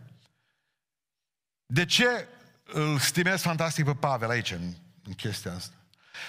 [1.66, 2.28] De ce
[2.64, 4.72] îl stimez fantastic pe Pavel aici, în,
[5.04, 5.74] în chestia asta.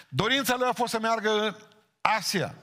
[0.10, 1.56] Dorința lui a fost să meargă în
[2.02, 2.56] Asia.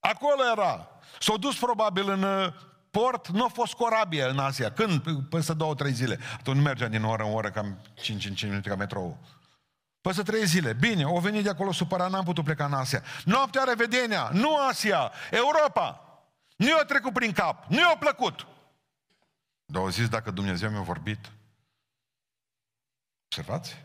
[0.00, 0.95] Acolo era.
[1.18, 2.52] S-a dus probabil în uh,
[2.90, 4.72] port, nu a fost corabie în Asia.
[4.72, 5.02] Când?
[5.28, 6.18] Peste două, trei zile.
[6.38, 9.18] Atunci nu mergea din oră în oră, cam 5 în 5 minute ca metrou.
[10.00, 10.72] Peste trei zile.
[10.72, 13.02] Bine, o venit de acolo supărat, n-am putut pleca în Asia.
[13.24, 16.00] Noaptea revedenia, nu Asia, Europa.
[16.56, 18.46] Nu i-a trecut prin cap, nu i-a plăcut.
[19.64, 21.30] Dar au zis, dacă Dumnezeu mi-a vorbit,
[23.26, 23.84] Observați?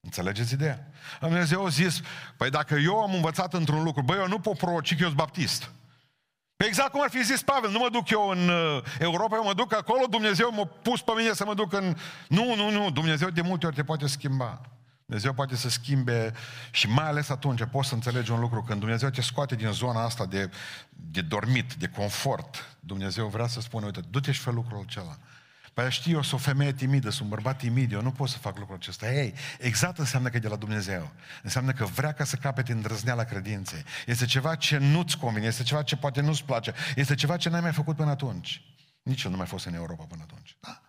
[0.00, 0.86] Înțelegeți ideea?
[1.20, 2.00] Dumnezeu a zis,
[2.36, 5.16] păi dacă eu am învățat într-un lucru, băi, eu nu pot proroci că eu sunt
[5.16, 5.70] baptist.
[6.56, 9.44] Pe exact cum ar fi zis Pavel, nu mă duc eu în uh, Europa, eu
[9.44, 11.96] mă duc acolo, Dumnezeu m-a pus pe mine să mă duc în...
[12.28, 14.60] Nu, nu, nu, Dumnezeu de multe ori te poate schimba.
[15.06, 16.32] Dumnezeu poate să schimbe
[16.70, 20.04] și mai ales atunci poți să înțelegi un lucru, când Dumnezeu te scoate din zona
[20.04, 20.50] asta de,
[20.90, 25.18] de dormit, de confort, Dumnezeu vrea să spună, uite, du-te și fă lucrul acela.
[25.74, 28.38] Păi știi, eu sunt o femeie timidă, sunt un bărbat timid, eu nu pot să
[28.38, 29.12] fac lucrul acesta.
[29.12, 31.10] Ei, exact înseamnă că e de la Dumnezeu.
[31.42, 33.84] Înseamnă că vrea ca să capete îndrăzneala credinței.
[34.06, 37.60] Este ceva ce nu-ți convine, este ceva ce poate nu-ți place, este ceva ce n-ai
[37.60, 38.62] mai făcut până atunci.
[39.02, 40.56] Nici eu nu mai fost în Europa până atunci.
[40.60, 40.80] Da?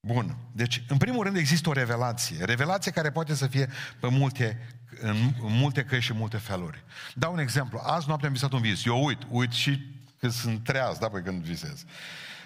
[0.00, 0.36] Bun.
[0.52, 2.44] Deci, în primul rând, există o revelație.
[2.44, 3.68] Revelație care poate să fie
[4.00, 4.58] pe multe,
[5.00, 6.84] în multe căi și multe feluri.
[7.14, 7.80] Dau un exemplu.
[7.82, 8.84] Azi noapte am visat un vis.
[8.84, 9.86] Eu uit, uit și
[10.18, 11.84] când sunt treaz, da, păi când visez.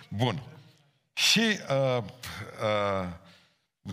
[0.09, 0.43] Bun.
[1.15, 2.05] Și uh,
[2.63, 3.09] uh,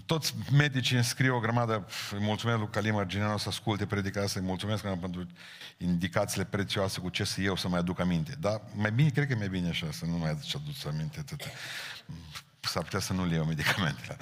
[0.06, 4.40] toți medicii îmi scriu o grămadă, îi mulțumesc lui Calim Argineanu să asculte predica asta,
[4.40, 5.28] îi mulțumesc pentru
[5.78, 8.36] indicațiile prețioase cu ce să eu să mai aduc aminte.
[8.40, 11.20] Dar mai bine, cred că e mai bine așa, să nu mai aduc aduc aminte
[11.20, 11.42] atât.
[12.60, 14.18] S-ar putea să nu le iau medicamentele.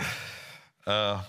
[0.86, 1.20] Uh,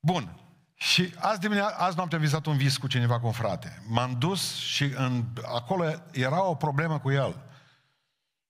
[0.00, 0.34] bun.
[0.74, 3.82] Și azi, dimineața, azi noapte am vizat un vis cu cineva, cu un frate.
[3.86, 7.49] M-am dus și în, acolo era o problemă cu el.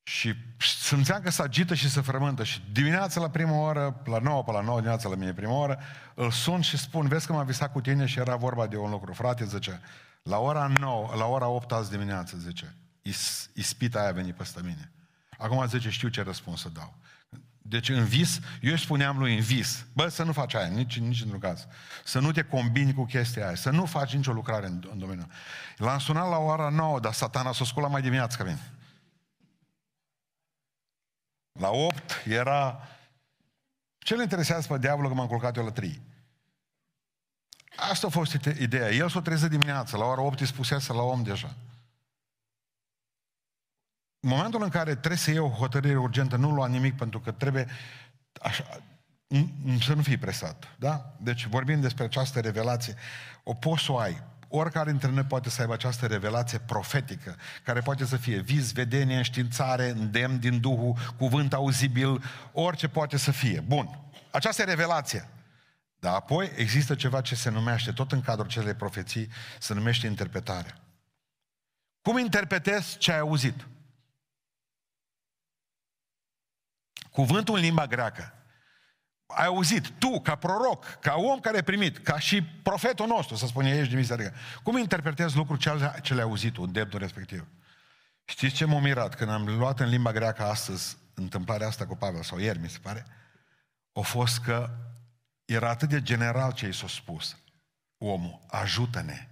[0.02, 2.44] Și simțeam că se agită și se frământă.
[2.44, 5.78] Și dimineața la prima oră, la 9 pe la 9 dimineața la mine prima oră,
[6.14, 8.90] îl sun și spun, vezi că m-am visat cu tine și era vorba de un
[8.90, 9.12] lucru.
[9.12, 9.80] Frate, zice,
[10.22, 14.60] la ora 9, la ora 8 azi dimineață, zice, is, ispita aia a venit peste
[14.62, 14.90] mine.
[15.38, 16.94] Acum zice, știu ce răspuns să dau.
[17.62, 20.98] Deci în vis, eu îi spuneam lui în vis, bă, să nu faci aia, nici,
[20.98, 21.66] nici într-un caz.
[22.04, 25.26] Să nu te combini cu chestia aia, să nu faci nicio lucrare în, în domeniul.
[25.76, 28.60] L-am sunat la ora 9, dar satana s-a sculat mai dimineață ca mine.
[31.52, 32.88] La 8 era...
[33.98, 36.00] Ce le interesează pe diavolul că m-am culcat eu la 3?
[37.76, 38.90] Asta a fost ideea.
[38.90, 41.54] El s-a trezit dimineața, la ora 8 îi spusese la om deja.
[44.20, 47.32] În momentul în care trebuie să iei o hotărâre urgentă, nu lua nimic pentru că
[47.32, 47.68] trebuie
[48.40, 48.80] așa,
[49.80, 50.76] să nu fii presat.
[50.78, 51.16] Da?
[51.20, 52.96] Deci vorbim despre această revelație.
[53.42, 54.22] O poți să o ai.
[54.52, 59.16] Oricare dintre noi poate să aibă această revelație profetică, care poate să fie vis, vedenie,
[59.16, 63.60] înștiințare, îndemn din Duhul, cuvânt auzibil, orice poate să fie.
[63.60, 63.98] Bun.
[64.30, 65.28] Aceasta e revelație.
[65.98, 70.80] Dar apoi există ceva ce se numește, tot în cadrul celei profeții, se numește interpretarea.
[72.02, 73.66] Cum interpretezi ce ai auzit?
[77.10, 78.34] Cuvântul în limba greacă.
[79.34, 83.46] Ai auzit, tu, ca proroc, ca om care ai primit, ca și profetul nostru, să
[83.46, 84.34] spune ești din biserică.
[84.62, 87.46] Cum interpretezi lucrul ce, ce le-ai auzit tu, dreptul respectiv?
[88.24, 89.14] Știți ce m-a mirat?
[89.14, 92.78] Când am luat în limba greacă astăzi întâmplarea asta cu Pavel, sau ieri, mi se
[92.82, 93.06] pare,
[93.92, 94.70] a fost că
[95.44, 97.36] era atât de general ce i s-a spus.
[97.98, 99.28] Omul, ajută-ne,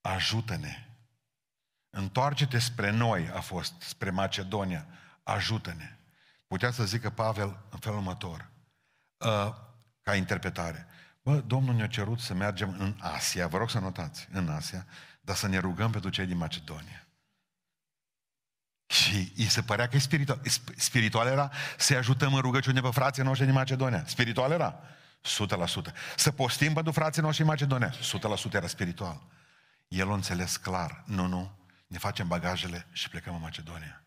[0.00, 0.88] ajută-ne.
[1.90, 4.86] Întoarce-te spre noi, a fost, spre Macedonia,
[5.22, 5.96] ajută-ne.
[6.46, 8.49] Putea să zică Pavel în felul următor,
[9.20, 9.54] uh,
[10.02, 10.86] ca interpretare.
[11.22, 14.86] Bă, Domnul ne-a cerut să mergem în Asia, vă rog să notați, în Asia,
[15.20, 17.06] dar să ne rugăm pentru cei din Macedonia.
[18.86, 20.40] Și îi se părea că e spiritual.
[20.76, 24.04] Spiritual era să ajutăm în rugăciune pe frații noștri din Macedonia.
[24.06, 24.80] Spiritual era?
[25.22, 25.92] 100%.
[26.16, 27.92] Să postim pentru frații noștri din Macedonia?
[28.50, 29.22] 100% era spiritual.
[29.88, 31.02] El a înțeles clar.
[31.06, 31.58] Nu, nu.
[31.86, 34.04] Ne facem bagajele și plecăm în Macedonia.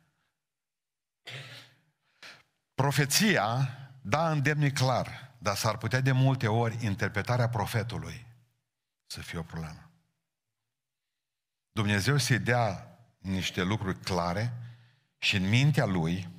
[2.73, 8.25] Profeția, da, îndemni clar, dar s-ar putea de multe ori interpretarea profetului
[9.05, 9.89] să fie o problemă.
[11.71, 14.53] Dumnezeu să-i dea niște lucruri clare
[15.17, 16.29] și în mintea lui,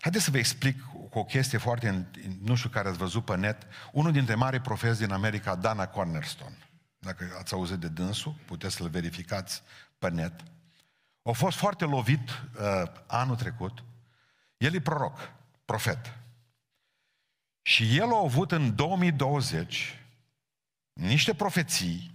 [0.00, 3.66] haideți să vă explic cu o chestie foarte, nu știu care ați văzut pe net,
[3.92, 6.58] unul dintre mari profeți din America, Dana Cornerstone.
[6.98, 9.62] Dacă ați auzit de dânsul, puteți să-l verificați
[9.98, 10.40] pe net.
[11.22, 13.84] A fost foarte lovit uh, anul trecut
[14.64, 15.32] el e proroc,
[15.64, 16.18] profet.
[17.62, 19.98] Și el a avut în 2020
[20.92, 22.14] niște profeții,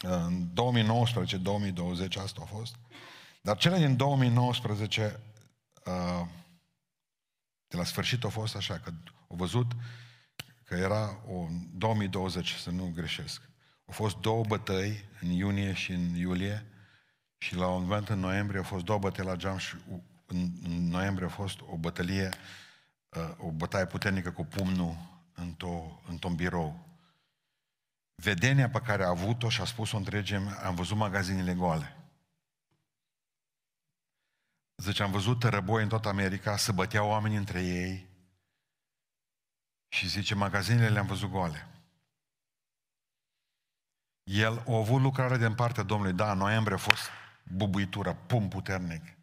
[0.00, 2.76] în 2019-2020 asta a fost,
[3.42, 5.20] dar cele din 2019,
[5.84, 6.26] uh,
[7.66, 8.90] de la sfârșit a fost așa, că
[9.28, 9.72] au văzut
[10.64, 13.42] că era o 2020, să nu greșesc.
[13.86, 16.66] Au fost două bătăi în iunie și în iulie
[17.38, 19.74] și la un moment în noiembrie au fost două bătăi la geam și
[20.26, 22.30] în, în noiembrie a fost o bătălie,
[23.08, 24.96] uh, o bătaie puternică cu pumnul
[25.34, 26.86] într-o, într-un birou.
[28.14, 31.96] Vedenia pe care a avut-o și a spus-o întregem, am văzut magazinele goale.
[34.76, 38.06] Zice, am văzut răboi în toată America, să băteau oameni între ei
[39.88, 41.68] și zice, magazinele le-am văzut goale.
[44.22, 47.08] El a avut lucrare din partea Domnului, da, în noiembrie a fost
[47.42, 49.15] bubuitura, pum puternic.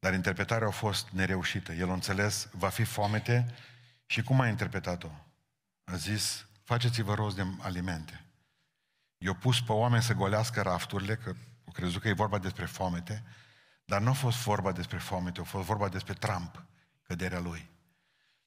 [0.00, 1.72] Dar interpretarea a fost nereușită.
[1.72, 3.54] El a înțeles, va fi foamete
[4.06, 5.10] și cum a interpretat-o?
[5.84, 8.24] A zis, faceți-vă rost de alimente.
[9.18, 11.28] I-a pus pe oameni să golească rafturile, că
[11.64, 13.24] au crezut că e vorba despre foamete,
[13.84, 16.64] dar nu a fost vorba despre foamete, a fost vorba despre Trump,
[17.02, 17.70] căderea lui.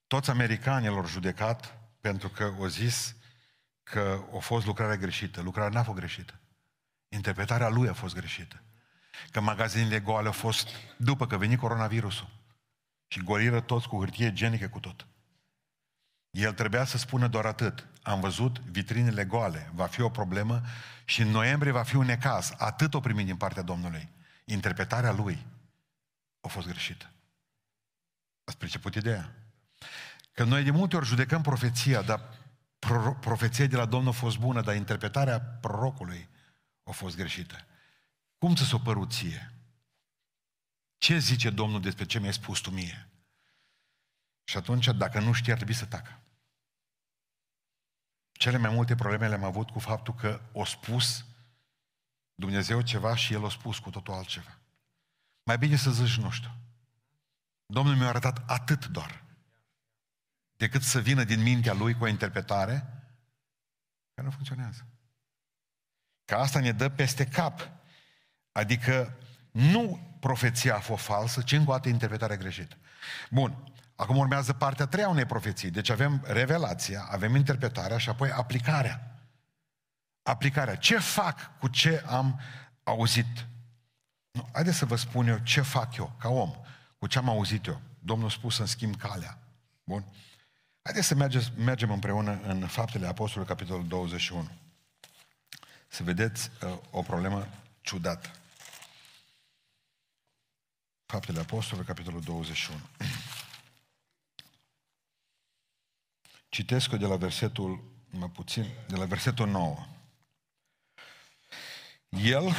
[0.08, 3.16] Toți americanii l-au judecat pentru că au zis
[3.84, 5.42] că a fost lucrarea greșită.
[5.42, 6.40] Lucrarea n-a fost greșită.
[7.08, 8.64] Interpretarea lui a fost greșită.
[9.32, 12.30] Că magazinele goale au fost după că veni coronavirusul.
[13.08, 15.08] Și goliră toți cu hârtie igienică cu tot.
[16.30, 17.88] El trebuia să spună doar atât.
[18.02, 20.62] Am văzut vitrinele goale, va fi o problemă
[21.06, 22.54] și în noiembrie va fi un necaz.
[22.58, 24.10] Atât o primit din partea Domnului.
[24.46, 25.46] Interpretarea lui
[26.42, 27.12] a fost greșită.
[28.44, 29.36] Ați priceput ideea?
[30.32, 32.30] Că noi de multe ori judecăm profeția, dar
[32.80, 36.30] pro- profeția de la Domnul a fost bună, dar interpretarea prorocului
[36.84, 37.66] a fost greșită.
[38.44, 39.54] Cum ți s-o părut ție?
[40.98, 43.10] Ce zice Domnul despre ce mi-ai spus tu mie?
[44.44, 46.22] Și atunci, dacă nu știi, ar trebui să tacă.
[48.32, 51.26] Cele mai multe probleme le-am avut cu faptul că o spus
[52.36, 54.60] Dumnezeu ceva și El o spus cu totul altceva.
[55.44, 56.52] Mai bine să zici, nu știu.
[57.66, 59.24] Domnul mi-a arătat atât doar.
[60.56, 62.78] Decât să vină din mintea Lui cu o interpretare
[64.14, 64.88] care nu funcționează.
[66.26, 67.82] Că asta ne dă peste cap
[68.54, 69.18] Adică
[69.52, 72.78] nu profeția a fost falsă, ci încă o dată interpretarea greșită.
[73.30, 73.74] Bun.
[73.96, 75.70] Acum urmează partea a treia unei profeții.
[75.70, 79.18] Deci avem revelația, avem interpretarea și apoi aplicarea.
[80.24, 80.76] Aplicarea.
[80.76, 82.40] Ce fac cu ce am
[82.84, 83.48] auzit?
[84.32, 86.56] Nu, haideți să vă spun eu ce fac eu, ca om,
[86.98, 87.82] cu ce am auzit eu.
[88.00, 89.38] Domnul a spus să-mi schimb calea.
[89.84, 90.06] Bun?
[90.84, 94.50] Haideți să mergem, mergem împreună în Faptele Apostolului, capitolul 21.
[95.88, 97.48] Să vedeți uh, o problemă
[97.82, 98.30] ciudată.
[101.14, 102.80] Faptele Apostolului, capitolul 21.
[106.50, 109.88] Citesc de la versetul, mai puțin, de la versetul 9.
[112.10, 112.54] El, uh,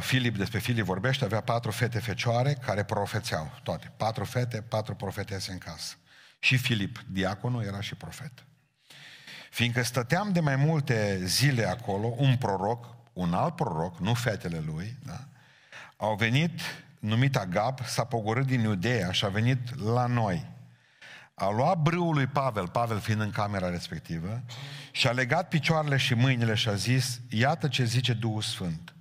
[0.00, 3.92] Filip, despre Filip vorbește, avea patru fete fecioare care profețeau, toate.
[3.96, 5.96] Patru fete, patru profetese în casă.
[6.38, 8.32] Și Filip, diaconul, era și profet.
[9.50, 14.96] Fiindcă stăteam de mai multe zile acolo, un proroc, un alt proroc, nu fetele lui,
[15.04, 15.28] da?
[15.96, 16.60] au venit,
[17.04, 20.52] numit Agab, s-a pogorât din Iudeea și a venit la noi.
[21.34, 24.42] A luat brâul lui Pavel, Pavel fiind în camera respectivă,
[24.90, 28.94] și a legat picioarele și mâinile și a zis, iată ce zice Duhul Sfânt.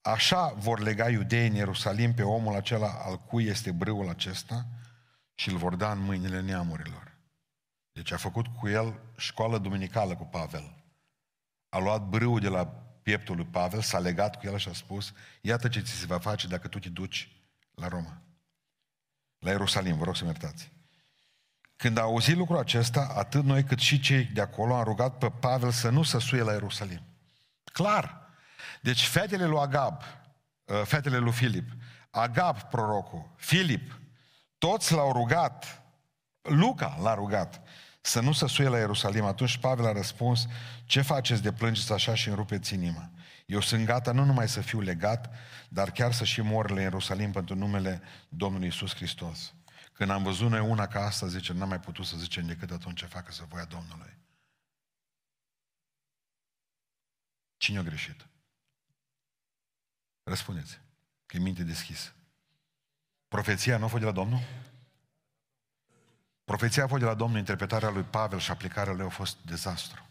[0.00, 4.66] Așa vor lega iudeii în Ierusalim pe omul acela al cui este brâul acesta
[5.34, 7.16] și îl vor da în mâinile neamurilor.
[7.92, 10.74] Deci a făcut cu el școală duminicală cu Pavel.
[11.68, 12.66] A luat brâul de la
[13.02, 16.18] pieptul lui Pavel, s-a legat cu el și a spus, iată ce ți se va
[16.18, 17.33] face dacă tu te duci
[17.74, 18.22] la Roma.
[19.38, 20.72] La Ierusalim, vă rog să-mi iertați.
[21.76, 25.30] Când a auzit lucrul acesta, atât noi cât și cei de acolo am rugat pe
[25.30, 27.00] Pavel să nu se suie la Ierusalim.
[27.64, 28.22] Clar.
[28.80, 30.02] Deci fetele lui Agab,
[30.64, 31.70] uh, fetele lui Filip,
[32.10, 34.00] Agab prorocul, Filip,
[34.58, 35.82] toți l-au rugat,
[36.42, 37.62] Luca l-a rugat,
[38.00, 39.24] să nu se suie la Ierusalim.
[39.24, 40.46] Atunci Pavel a răspuns,
[40.84, 43.10] ce faceți de plângeți așa și îmi rupeți inima?
[43.44, 45.30] Eu sunt gata nu numai să fiu legat,
[45.68, 49.54] dar chiar să și mor la Ierusalim pentru numele Domnului Isus Hristos.
[49.92, 52.98] Când am văzut noi una ca asta, zice, n-am mai putut să zicem decât atunci
[52.98, 54.18] ce facă să voia Domnului.
[57.56, 58.26] Cine a greșit?
[60.22, 60.80] Răspundeți,
[61.26, 62.12] că e minte deschisă.
[63.28, 64.40] Profeția nu a fost de la Domnul?
[66.44, 70.08] Profeția a fost de la Domnul, interpretarea lui Pavel și aplicarea lui a fost dezastru.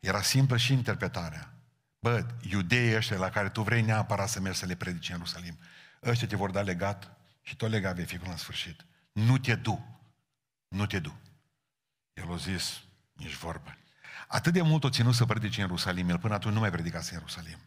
[0.00, 1.59] Era simplă și interpretarea.
[2.00, 5.58] Bă, iudeii ăștia la care tu vrei neapărat să mergi să le predici în Ierusalim,
[6.02, 8.84] ăștia te vor da legat și tot legat vei fi până la sfârșit.
[9.12, 10.02] Nu te du.
[10.68, 11.20] Nu te du.
[12.12, 12.82] El a zis,
[13.12, 13.76] nici vorbă.
[14.28, 17.12] Atât de mult o ținut să predice în Ierusalim, el până atunci nu mai predicase
[17.12, 17.58] în Ierusalim.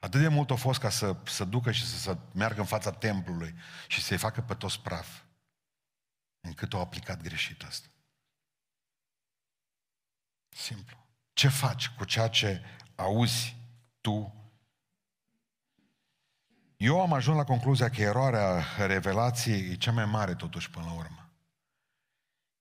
[0.00, 2.92] Atât de mult a fost ca să, să ducă și să, să meargă în fața
[2.92, 3.54] templului
[3.88, 5.22] și să-i facă pe toți praf.
[6.40, 7.88] Încât au aplicat greșit asta.
[10.48, 11.06] Simplu.
[11.32, 12.64] Ce faci cu ceea ce
[12.94, 13.56] auzi
[14.02, 14.36] tu?
[16.76, 20.92] Eu am ajuns la concluzia că eroarea revelației e cea mai mare totuși până la
[20.92, 21.30] urmă.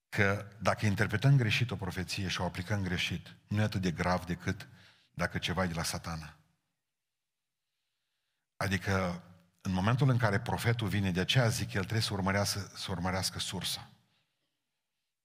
[0.10, 4.26] Că dacă interpretăm greșit o profeție și o aplicăm greșit, nu e atât de grav
[4.26, 4.68] decât
[5.12, 6.36] dacă ceva e de la satana.
[8.58, 9.24] Adică,
[9.62, 13.40] în momentul în care profetul vine, de aceea zic, el trebuie să urmărească, să urmărească
[13.40, 13.90] sursa.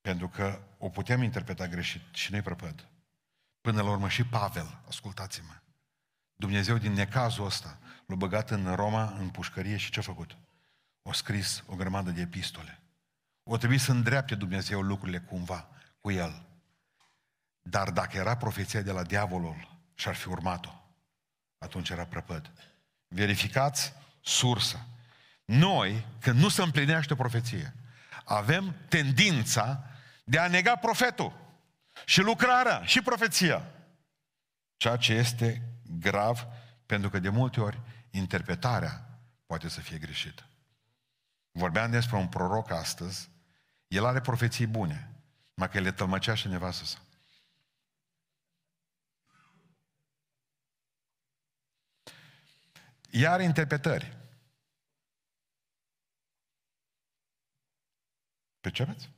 [0.00, 2.88] Pentru că o putem interpreta greșit și nu-i prăpăd.
[3.60, 5.60] Până la urmă și Pavel, ascultați-mă,
[6.36, 10.36] Dumnezeu din necazul ăsta l-a băgat în Roma, în pușcărie și ce-a făcut?
[11.02, 12.80] O scris o grămadă de epistole.
[13.42, 15.68] O trebuie să îndreapte Dumnezeu lucrurile cumva
[16.00, 16.46] cu el.
[17.62, 20.70] Dar dacă era profeția de la diavolul și ar fi urmat-o,
[21.58, 22.52] atunci era prăpăd.
[23.08, 24.86] Verificați sursa.
[25.44, 27.74] Noi, când nu se împlinește o profeție,
[28.24, 29.84] avem tendința
[30.24, 31.32] de a nega profetul
[32.04, 33.70] și lucrarea și profeția.
[34.76, 35.62] Ceea ce este
[35.98, 36.46] grav,
[36.86, 37.80] pentru că de multe ori
[38.10, 40.48] interpretarea poate să fie greșită.
[41.50, 43.30] Vorbeam despre un proroc astăzi,
[43.88, 45.10] el are profeții bune,
[45.54, 46.98] mai că le tălmăcea și nevastă sa.
[53.10, 54.16] Iar interpretări.
[58.60, 59.10] Percepeți?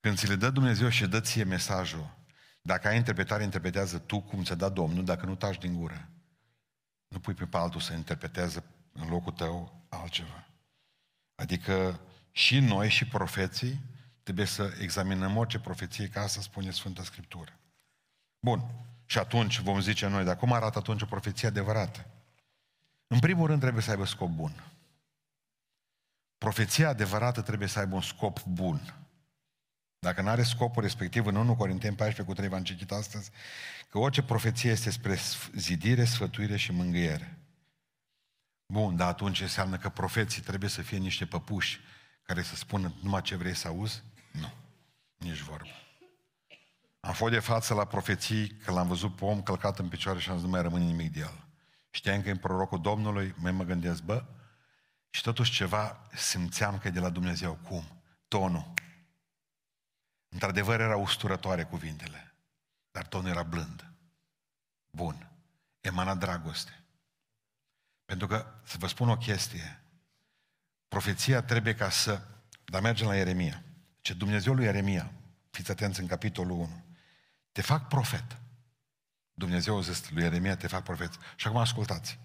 [0.00, 2.21] Când ți le dă Dumnezeu și dă ție mesajul,
[2.62, 6.08] dacă ai interpretare, interpretează tu cum ți-a dat Domnul, dacă nu taci din gură.
[7.08, 10.46] Nu pui pe altul să interpreteze în locul tău altceva.
[11.34, 13.80] Adică și noi și profeții
[14.22, 17.58] trebuie să examinăm orice profeție, ca asta spune Sfânta Scriptură.
[18.40, 18.64] Bun.
[19.04, 22.06] Și atunci vom zice noi, dar cum arată atunci o profeție adevărată?
[23.06, 24.72] În primul rând trebuie să aibă scop bun.
[26.38, 29.01] Profeția adevărată trebuie să aibă un scop bun.
[30.04, 33.30] Dacă nu are scopul respectiv, în 1 Corinteni 14 cu 3 v-am citit astăzi,
[33.88, 35.18] că orice profeție este spre
[35.56, 37.38] zidire, sfătuire și mângâiere.
[38.66, 41.80] Bun, dar atunci înseamnă că profeții trebuie să fie niște păpuși
[42.22, 44.02] care să spună numai ce vrei să auzi?
[44.32, 44.52] Nu,
[45.16, 45.68] nici vorbă.
[47.00, 50.28] Am fost de față la profeții că l-am văzut pe om călcat în picioare și
[50.30, 51.44] am zis, nu mai rămâne nimic de el.
[51.90, 54.24] Știam că e prorocul Domnului, mai mă gândesc, bă,
[55.10, 57.58] și totuși ceva simțeam că e de la Dumnezeu.
[57.68, 58.02] Cum?
[58.28, 58.72] Tonul.
[60.32, 62.34] Într-adevăr era usturătoare cuvintele,
[62.90, 63.92] dar tonul era blând.
[64.90, 65.30] Bun.
[65.80, 66.82] Emana dragoste.
[68.04, 69.82] Pentru că, să vă spun o chestie,
[70.88, 72.22] profeția trebuie ca să...
[72.64, 73.62] Dar mergem la Ieremia.
[74.00, 75.12] Ce Dumnezeu lui Ieremia,
[75.50, 76.84] fiți atenți în capitolul 1,
[77.52, 78.36] te fac profet.
[79.34, 81.12] Dumnezeu a zis lui Ieremia, te fac profet.
[81.36, 82.18] Și acum ascultați.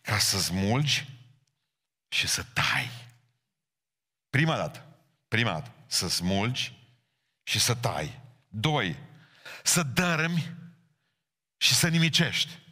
[0.00, 1.18] Ca să smulgi
[2.08, 2.90] și să tai.
[4.30, 4.86] Prima dată.
[5.28, 5.72] Prima dată.
[5.86, 6.83] Să smulgi
[7.44, 8.20] și să tai.
[8.48, 8.98] Doi.
[9.62, 10.56] Să dărâmi
[11.56, 12.62] și să nimicești.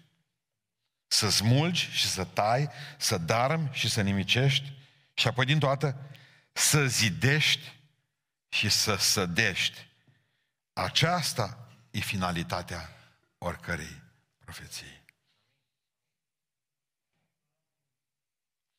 [1.07, 2.69] Să smulgi și să tai,
[2.99, 4.73] să darmi și să nimicești
[5.15, 6.11] și apoi din toată
[6.53, 7.81] să zidești
[8.49, 9.87] și să sădești.
[10.73, 12.89] Aceasta e finalitatea
[13.39, 14.03] oricărei
[14.39, 15.01] profeții.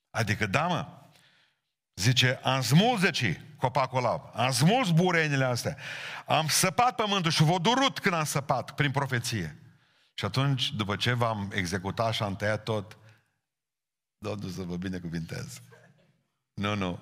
[0.09, 1.02] Adică, da, mă,
[1.95, 5.77] zice, am smuls, zice, copacul ăla, am smuls burenile astea,
[6.25, 9.57] am săpat pământul și v-a durut când am săpat prin profeție.
[10.13, 12.97] Și atunci, după ce v-am executat și am tăiat tot,
[14.23, 15.61] Domnul să vă binecuvintez.
[16.53, 16.99] Nu, nu.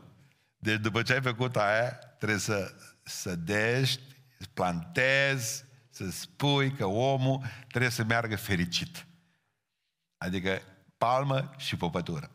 [0.57, 2.73] Deci după ce ai făcut aia, trebuie să
[3.03, 4.01] sădești,
[4.39, 9.05] să plantezi, să spui că omul trebuie să meargă fericit.
[10.17, 10.61] Adică
[10.97, 12.31] palmă și popătură.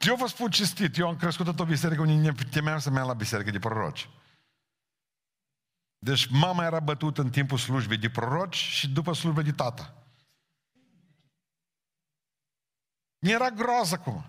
[0.00, 3.14] Eu vă spun cinstit, eu am crescut într-o biserică unde ne temeam să merg la
[3.14, 4.08] biserică de proroci.
[5.98, 9.94] Deci mama era bătută în timpul slujbei de proroci și după slujbă de tata.
[13.18, 14.24] Mi era groază acum.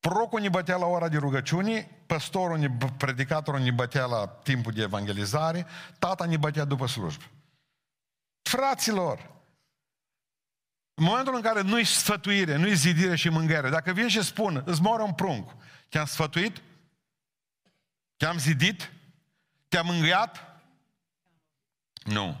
[0.00, 4.82] Prorocul ne bătea la ora de rugăciune, păstorul, ne, predicatorul ne bătea la timpul de
[4.82, 5.66] evangelizare,
[5.98, 7.24] tata ne bătea după slujbă.
[8.42, 9.30] Fraților,
[11.00, 14.82] în momentul în care nu-i sfătuire, nu-i zidire și mângâiere, dacă vin și spun, îți
[14.82, 15.52] moară un prunc,
[15.88, 16.62] te-am sfătuit?
[18.16, 18.92] Te-am zidit?
[19.68, 20.60] Te-am mângâiat?
[22.04, 22.40] Nu.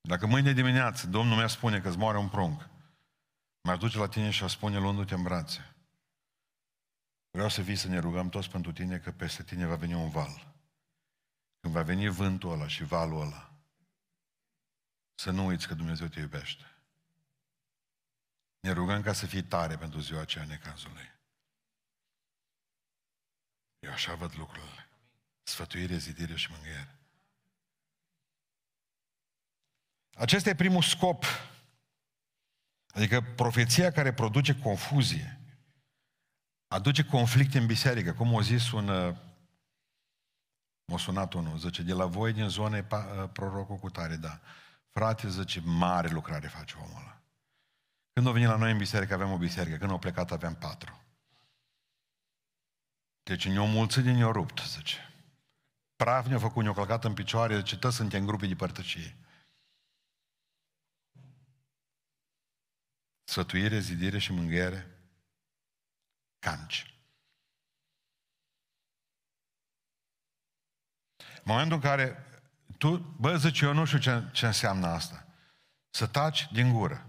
[0.00, 2.68] Dacă mâine dimineață Domnul mi-a spune că îți moare un prunc,
[3.60, 5.74] m-ar duce la tine și aș spune luându-te în brațe.
[7.30, 10.08] Vreau să vii să ne rugăm toți pentru tine că peste tine va veni un
[10.08, 10.54] val.
[11.60, 13.52] Când va veni vântul ăla și valul ăla,
[15.18, 16.64] să nu uiți că Dumnezeu te iubește.
[18.60, 21.12] Ne rugăm ca să fii tare pentru ziua aceea necazului.
[23.78, 24.88] Eu așa văd lucrurile.
[25.42, 26.98] Sfătuire, zidire și mângâiere.
[30.14, 31.24] Acesta e primul scop.
[32.86, 35.40] Adică profeția care produce confuzie,
[36.68, 38.14] aduce conflicte în biserică.
[38.14, 38.88] Cum a zis un...
[38.88, 39.16] Uh,
[40.84, 44.40] m-a sunat unul, zice, de la voi din zone uh, prorocul cu tare, da.
[44.98, 47.22] Frate, zice, mare lucrare face omul ăla.
[48.12, 49.76] Când a venit la noi în biserică, aveam o biserică.
[49.76, 51.04] Când au plecat, aveam patru.
[53.22, 55.14] Deci ne-au mulțit din ne-au rupt, zice.
[55.96, 59.16] Praf ne-a făcut, ne-a călcat în picioare, zice, tă suntem grupe de părtăcie.
[63.24, 64.98] Sfătuire, zidire și mângâiere,
[66.38, 67.00] canci.
[71.16, 72.27] În momentul în care
[72.78, 75.26] tu, bă, zice, eu nu știu ce, ce înseamnă asta.
[75.90, 77.06] Să taci din gură.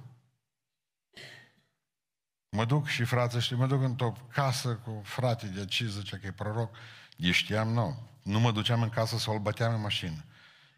[2.50, 6.28] Mă duc și frate, știi, mă duc într-o casă cu frate de ce zice că
[6.28, 6.76] e proroc.
[7.16, 8.10] Eu știam, nu.
[8.24, 10.26] Nu mă duceam în casă să-l băteam în mașină.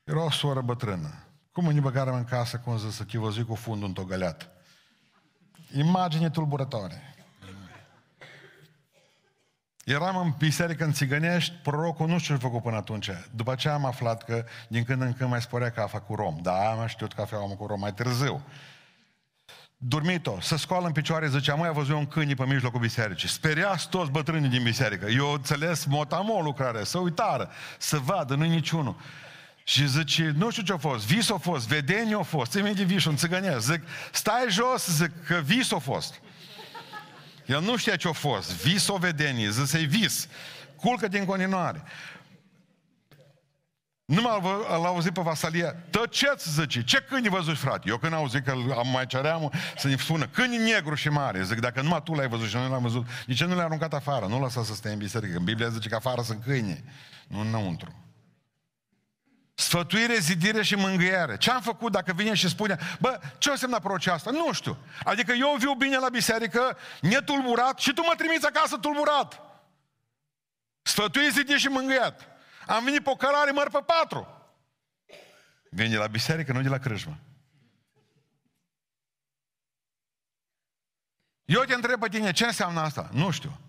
[0.04, 1.26] Era o soră bătrână.
[1.52, 4.52] Cum ne băgarăm în casă, cum zis, să chivăzui cu fundul într-o găleată.
[5.74, 7.11] Imagine tulburătoare.
[9.86, 13.10] Eram în biserică în Țigănești, prorocul nu știu ce a făcut până atunci.
[13.32, 16.38] După ce am aflat că din când în când mai sporea cafa cu rom.
[16.42, 18.42] Da, am știut cafeaua cu rom mai târziu.
[19.78, 23.30] Dormit-o, să scoală în picioare, zicea, mai a văzut un câini pe mijlocul bisericii.
[23.30, 25.06] Speriați toți bătrânii din biserică.
[25.06, 28.96] Eu înțeles motamo lucrare, să uitară, să vadă, nu niciunul.
[29.64, 32.84] Și zice, nu știu ce a fost, vis a fost, vedenie a fost, ți de
[32.84, 33.72] visul, în țigănesc.
[33.72, 36.22] Zic, stai jos, zic, că vis a fost.
[37.46, 38.64] El nu știa ce a fost.
[38.64, 40.28] Vis o vedenie, zise vis.
[40.76, 41.84] Culcă din continuare.
[44.06, 47.90] Nu l-a auzit pe Vasalia, tăceți, zice, ce câini văzut, frate?
[47.90, 51.44] Eu când auzit că am mai ceream să ne spună, câini negru și mare.
[51.44, 53.94] Zic, dacă numai tu l-ai văzut și nu l-am văzut, de ce nu l-ai aruncat
[53.94, 54.26] afară?
[54.26, 55.38] Nu lăsa să stea în biserică.
[55.38, 56.84] În Biblia zice că afară sunt câini,
[57.28, 58.01] nu înăuntru.
[59.62, 61.38] Sfătuire, zidire și mângâiere.
[61.38, 64.32] Ce am făcut dacă vine și spune, bă, ce o semna prorocea asta?
[64.32, 64.78] Nu știu.
[65.04, 69.42] Adică eu viu bine la biserică, netulburat și tu mă trimiți acasă tulburat.
[70.82, 72.28] Sfătuire, zidire și mângâiat.
[72.68, 74.28] Am venit pe o cărare măr pe patru.
[75.70, 77.18] Vine la biserică, nu de la crâșmă.
[81.46, 83.10] Eu te întreb pe tine, ce înseamnă asta?
[83.14, 83.60] Nu știu.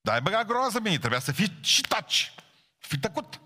[0.00, 2.34] Dar ai băgat groază bine, trebuia să fii și taci.
[2.78, 3.40] Fii tăcut.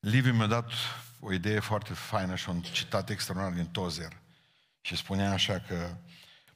[0.00, 0.70] Liviu mi-a dat
[1.20, 4.20] o idee foarte faină și un citat extraordinar din Tozer.
[4.80, 5.96] Și spunea așa că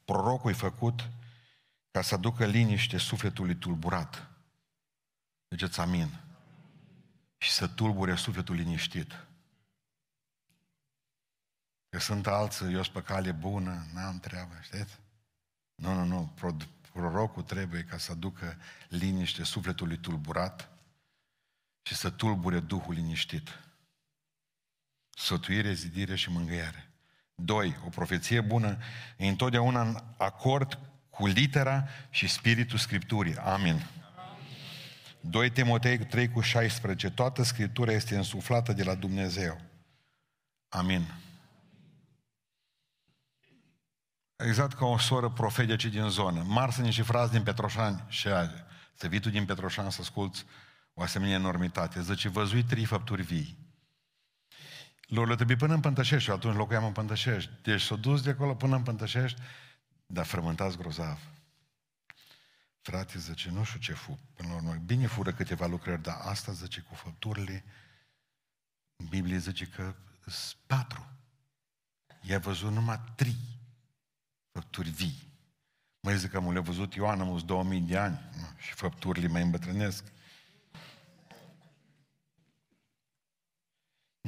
[0.04, 1.08] prorocul e făcut
[1.90, 4.28] ca să aducă liniște sufletului tulburat.
[5.50, 6.20] Ziceți amin.
[7.38, 9.26] Și să tulbure sufletul liniștit.
[11.88, 15.00] Că sunt alții, eu sunt pe cale bună, n-am treabă, știți?
[15.74, 16.34] Nu, nu, nu.
[16.92, 18.56] Prorocul trebuie ca să aducă
[18.88, 20.73] liniște sufletului tulburat
[21.86, 23.60] și să tulbure Duhul liniștit.
[25.10, 26.90] Sătuire, zidire și mângâiere.
[27.34, 28.78] Doi, o profeție bună
[29.16, 30.78] e întotdeauna în acord
[31.10, 33.36] cu litera și spiritul Scripturii.
[33.36, 33.86] Amin.
[35.20, 37.10] 2 Timotei 3 cu 16.
[37.10, 39.60] Toată Scriptura este însuflată de la Dumnezeu.
[40.68, 41.14] Amin.
[44.36, 46.42] Exact ca o soră profetice din zonă.
[46.42, 48.66] Marsă și frați din Petroșani și ale.
[48.94, 50.44] Să vii tu din Petroșani să asculți
[50.94, 52.02] o asemenea enormitate.
[52.02, 53.58] Zice, văzui trei făpturi vii.
[55.06, 57.50] Lor le trebuie până în Pântășești, atunci locuiam în Pântășești.
[57.62, 59.40] Deci s-au dus de acolo până în Pântășești,
[60.06, 61.18] dar frământați grozav.
[62.80, 64.74] Frate, zice, nu știu ce fu, până la urmă.
[64.74, 67.64] Bine fură câteva lucrări, dar asta, zice, cu făpturile,
[68.96, 69.94] în Biblie zice că
[70.26, 71.08] sunt patru.
[72.20, 73.36] I-a văzut numai trei
[74.52, 75.32] făpturi vii.
[76.00, 78.20] Mă zic că am le văzut Ioan, am 2000 de ani
[78.56, 80.04] și făpturile mai îmbătrânesc.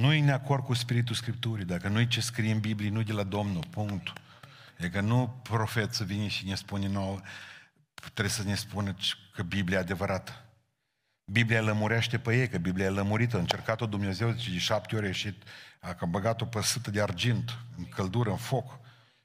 [0.00, 1.64] Nu e în acord cu Spiritul Scripturii.
[1.64, 3.64] Dacă nu e ce scrie în Biblie, nu de la Domnul.
[3.70, 4.12] Punct.
[4.78, 7.20] E că nu profet să vine și ne spune nouă,
[8.02, 8.94] trebuie să ne spună
[9.34, 10.44] că Biblia e adevărată.
[11.24, 13.36] Biblia lămurește pe ei, că Biblia e lămurită.
[13.36, 15.42] A încercat-o Dumnezeu, zice, de șapte ori a ieșit,
[15.80, 18.78] a băgat-o pe sâtă de argint, în căldură, în foc.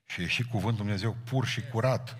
[0.05, 2.17] Și a ieșit cuvântul Dumnezeu pur și curat.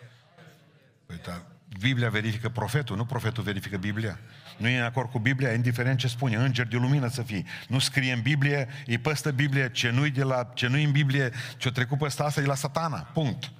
[1.05, 1.45] Păi, da,
[1.80, 4.19] Biblia verifică profetul, nu profetul verifică Biblia.
[4.57, 7.45] Nu e în acord cu Biblia, indiferent ce spune, înger de lumină să fii.
[7.67, 11.32] Nu scrie în Biblie, îi păstă Biblie, ce nu-i, de la, ce nu în Biblie,
[11.57, 12.99] ce-o trecut păstă asta e la satana.
[12.99, 13.51] Punct.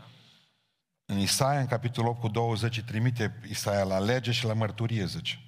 [1.05, 5.39] În Isaia, în capitolul 8 cu 20, trimite Isaia la lege și la mărturie, zice.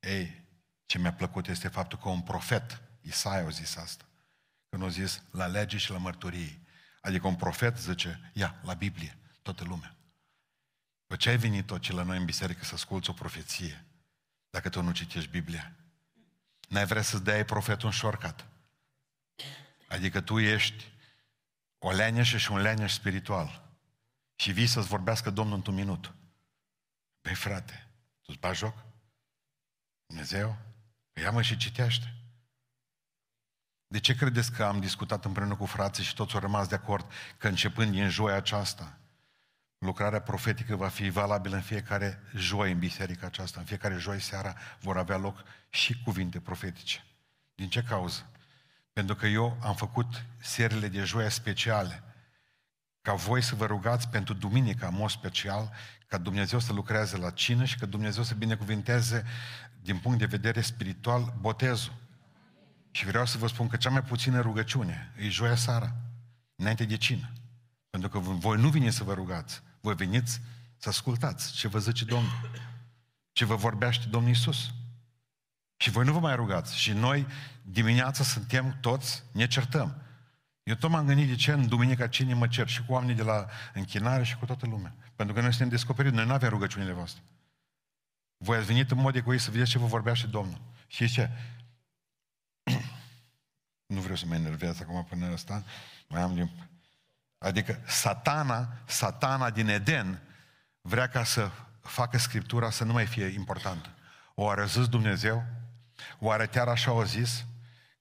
[0.00, 0.44] Ei,
[0.86, 4.04] ce mi-a plăcut este faptul că un profet, Isaia a zis asta,
[4.68, 6.60] când a zis la lege și la mărturie.
[7.00, 9.95] Adică un profet zice, ia, la Biblie, toată lumea.
[11.06, 13.84] După ce ai venit tot ce la noi în biserică să asculți o profeție,
[14.50, 15.72] dacă tu nu citești Biblia?
[16.68, 18.46] N-ai vrea să-ți dai profetul un shortcut.
[19.88, 20.92] Adică tu ești
[21.78, 23.70] o leneșă și un leneș spiritual.
[24.34, 26.14] Și vii să-ți vorbească Domnul într-un minut.
[27.20, 27.88] Păi frate,
[28.22, 28.84] tu-ți bagi joc?
[30.06, 30.56] Dumnezeu?
[31.12, 32.14] Păi ia mă și citește.
[33.86, 37.12] De ce credeți că am discutat împreună cu frații și toți au rămas de acord
[37.38, 38.98] că începând din joia aceasta,
[39.86, 43.60] lucrarea profetică va fi valabilă în fiecare joi în biserica aceasta.
[43.60, 47.04] În fiecare joi seara vor avea loc și cuvinte profetice.
[47.54, 48.30] Din ce cauză?
[48.92, 52.02] Pentru că eu am făcut serile de joia speciale
[53.06, 55.72] ca voi să vă rugați pentru duminica, în mod special,
[56.06, 59.24] ca Dumnezeu să lucreze la cină și că Dumnezeu să binecuvinteze
[59.82, 61.92] din punct de vedere spiritual botezul.
[62.90, 65.92] Și vreau să vă spun că cea mai puțină rugăciune e joia seara,
[66.56, 67.32] înainte de cină.
[67.90, 70.40] Pentru că voi nu vine să vă rugați, voi veniți
[70.76, 72.50] să ascultați ce vă zice Domnul,
[73.32, 74.70] ce vă vorbește Domnul Isus.
[75.76, 76.78] Și voi nu vă mai rugați.
[76.78, 77.26] Și noi
[77.62, 80.02] dimineața suntem toți, ne certăm.
[80.62, 83.22] Eu tot m-am gândit de ce în Duminica cine mă cer și cu oamenii de
[83.22, 84.94] la închinare și cu toată lumea.
[85.16, 87.22] Pentru că noi suntem descoperiți, noi nu avem rugăciunile voastre.
[88.36, 90.60] Voi ați venit în mod egoist să vedeți ce vă vorbește Domnul.
[90.86, 91.30] Și ce?
[93.94, 95.64] nu vreau să mă enervez acum până ăsta,
[96.08, 96.50] mai am timp.
[97.46, 100.20] Adică satana, satana din Eden
[100.80, 103.88] vrea ca să facă Scriptura să nu mai fie importantă.
[104.34, 105.44] Oare zis Dumnezeu?
[106.18, 107.44] Oare chiar așa au zis?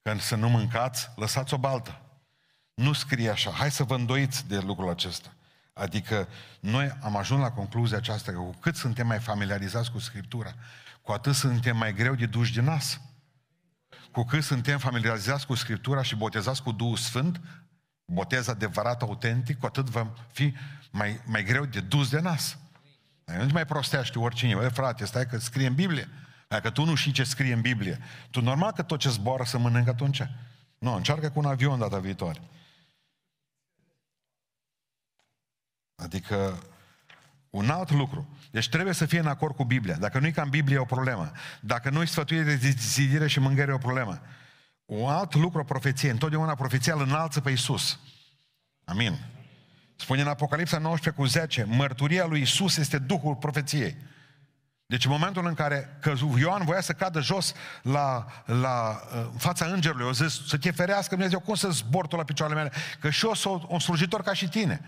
[0.01, 2.01] Când să nu mâncați, lăsați o baltă.
[2.73, 3.51] Nu scrie așa.
[3.51, 5.33] Hai să vă îndoiți de lucrul acesta.
[5.73, 6.27] Adică
[6.59, 10.53] noi am ajuns la concluzia aceasta că cu cât suntem mai familiarizați cu Scriptura,
[11.01, 12.99] cu atât suntem mai greu de duși din nas.
[14.11, 17.41] Cu cât suntem familiarizați cu Scriptura și botezați cu Duhul Sfânt,
[18.05, 20.53] botez adevărat, autentic, cu atât vom fi
[20.91, 22.57] mai, mai greu de dus de nas.
[23.25, 24.55] Nu mai prostește oricine.
[24.55, 26.09] Băi, frate, stai că scrie în Biblie.
[26.47, 27.99] Dacă tu nu știi ce scrie în Biblie,
[28.29, 30.21] tu normal că tot ce zboară să mănâncă atunci.
[30.77, 32.41] Nu, încearcă cu un avion data viitoare.
[35.95, 36.63] Adică
[37.49, 38.27] un alt lucru.
[38.51, 39.95] Deci trebuie să fie în acord cu Biblia.
[39.95, 41.31] Dacă nu e ca în Biblie, e o problemă.
[41.61, 44.21] Dacă nu e sfătuire de zidire și mângâiere, e o problemă.
[44.85, 46.09] Un alt lucru, o profeție.
[46.09, 47.99] Întotdeauna profeția îl înalță pe Isus.
[48.85, 49.19] Amin.
[49.95, 53.95] Spune în Apocalipsa 19 cu 10, mărturia lui Isus este Duhul profeției.
[54.85, 59.65] Deci în momentul în care că Ioan voia să cadă jos la, la uh, fața
[59.65, 62.73] îngerului, o zis, să te ferească Dumnezeu, cum să zbor tu la picioarele mele?
[62.99, 64.81] Că și eu sunt un slujitor ca și tine.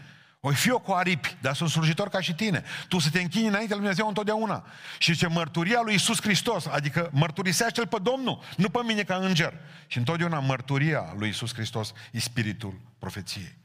[0.48, 2.64] O fi eu cu aripi, dar sunt slujitor ca și tine.
[2.88, 4.66] Tu să te închini înainte lui Dumnezeu întotdeauna.
[4.98, 9.54] Și ce mărturia lui Isus Hristos, adică mărturisește-L pe Domnul, nu pe mine ca înger.
[9.88, 13.58] Și întotdeauna mărturia lui Isus Hristos e spiritul profeției.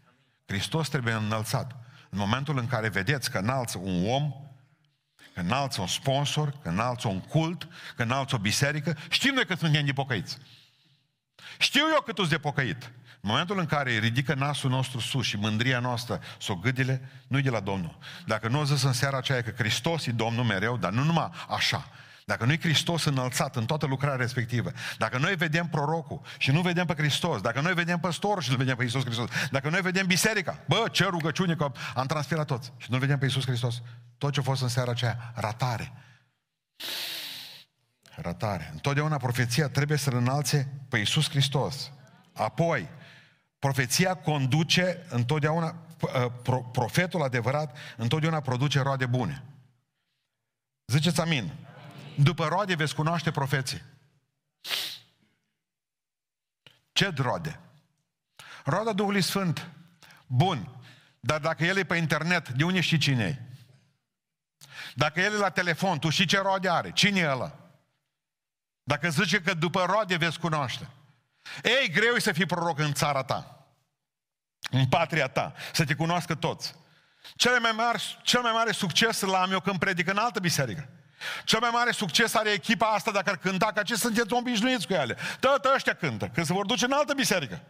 [0.47, 1.77] Hristos trebuie înălțat.
[2.09, 4.33] În momentul în care vedeți că înalță un om,
[5.35, 9.55] că înalță un sponsor, că înalță un cult, că înalță o biserică, știm noi că
[9.55, 10.39] suntem de pocăiți.
[11.59, 12.91] Știu eu că tu de pocăit.
[13.25, 17.41] În momentul în care ridică nasul nostru sus și mândria noastră s-o gâdile, nu e
[17.41, 17.99] de la Domnul.
[18.27, 21.31] Dacă nu o zis în seara aceea că Hristos e Domnul mereu, dar nu numai
[21.49, 21.89] așa,
[22.25, 26.87] dacă nu-i Hristos înălțat în toată lucrarea respectivă, dacă noi vedem prorocul și nu vedem
[26.87, 30.07] pe Hristos, dacă noi vedem păstorul și nu vedem pe Iisus Hristos, dacă noi vedem
[30.07, 33.83] biserica, bă, ce rugăciune că am transpirat toți și nu vedem pe Iisus Hristos,
[34.19, 35.93] tot ce a fost în seara aceea, ratare.
[38.15, 38.71] Ratare.
[38.73, 41.91] Întotdeauna profeția trebuie să înalțe pe Iisus Hristos.
[42.33, 42.89] Apoi,
[43.63, 45.77] profeția conduce întotdeauna,
[46.15, 46.31] ă,
[46.73, 49.45] profetul adevărat întotdeauna produce roade bune.
[50.87, 51.53] Ziceți amin.
[52.17, 53.83] După roade veți cunoaște profeții.
[56.93, 57.61] Ce roade?
[58.65, 59.71] Roada Duhului Sfânt.
[60.27, 60.81] Bun.
[61.21, 63.43] Dar dacă el e pe internet, de unde știi cine e?
[64.95, 66.93] Dacă el e la telefon, tu știi ce roade are?
[66.93, 67.59] Cine e ăla?
[68.83, 70.89] Dacă zice că după roade veți cunoaște.
[71.63, 73.67] Ei, greu e să fii proroc în țara ta.
[74.71, 75.53] În patria ta.
[75.73, 76.75] Să te cunoască toți.
[77.37, 80.89] Cel mai mare, cel mai mare succes l-am eu când predic în altă biserică.
[81.45, 84.93] Cel mai mare succes are echipa asta dacă ar cânta, ca ce sunteți obișnuiți cu
[84.93, 85.17] ele.
[85.41, 87.61] Tot ăștia cântă, când se vor duce în altă biserică.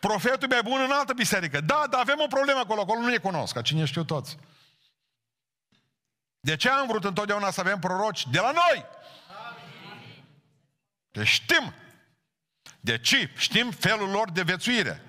[0.00, 1.60] Profetul e bun în altă biserică.
[1.60, 4.36] Da, dar avem o problemă acolo, acolo nu ne cunosc, ca cine știu toți.
[6.40, 8.26] De ce am vrut întotdeauna să avem proroci?
[8.26, 8.86] De la noi!
[11.10, 11.74] Deci știm.
[12.88, 13.30] De ce?
[13.36, 15.02] Știm felul lor de vețuire.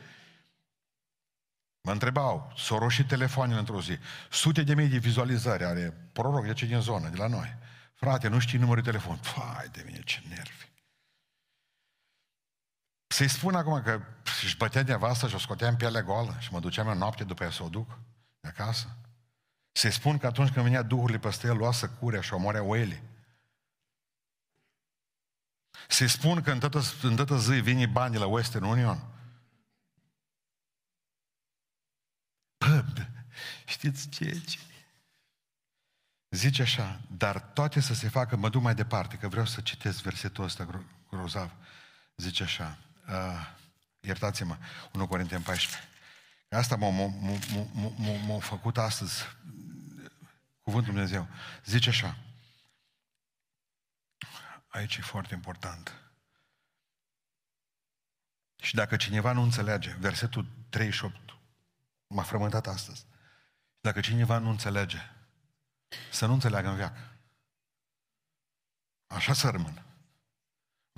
[1.82, 3.97] Mă întrebau, s-au roșit telefoanele într-o zi.
[4.30, 7.57] Sute de mii de vizualizări are proroc de ce din zonă, de la noi.
[7.93, 9.17] Frate, nu știi numărul de telefon.
[9.17, 10.71] Fai de mine, ce nervi.
[13.07, 14.01] Să-i spun acum că
[14.43, 17.51] își bătea nevasta și o scoteam pielea goală și mă duceam în noapte după ea
[17.51, 17.99] să o duc
[18.39, 18.97] de acasă.
[19.71, 23.03] Să-i spun că atunci când venea duhurile peste el, lua curea și omorea oile.
[25.92, 29.04] Să-i spun că în toată, în toată zi vine bani de la Western Union.
[32.58, 32.84] Bă,
[33.66, 34.40] știți ce?
[34.40, 34.60] ce?
[36.30, 40.02] Zice așa, dar toate să se facă, mă duc mai departe, că vreau să citesc
[40.02, 41.52] versetul ăsta gro- grozav.
[42.16, 42.78] Zice așa,
[43.08, 43.48] uh,
[44.00, 44.58] iertați-mă,
[44.92, 45.90] 1 Corinteni 14.
[46.50, 49.24] Asta m-a, m-a, m-a, m-a, m-a făcut astăzi
[50.62, 51.28] cuvântul Dumnezeu.
[51.66, 52.18] Zice așa,
[54.70, 56.11] aici e foarte important.
[58.61, 61.15] Și dacă cineva nu înțelege, versetul 38,
[62.07, 63.05] m-a frământat astăzi.
[63.82, 65.11] Dacă cineva nu înțelege,
[66.11, 66.97] să nu înțeleagă în viață.
[69.07, 69.84] Așa să rămână.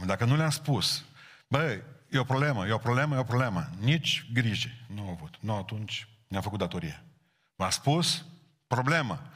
[0.06, 1.06] Dacă nu le-am spus,
[1.48, 5.38] băi, e o problemă, e o problemă, e o problemă, nici grijă nu au avut.
[5.40, 7.04] Nu, atunci ne-a făcut datorie.
[7.56, 8.26] V-a spus,
[8.68, 9.32] problemă.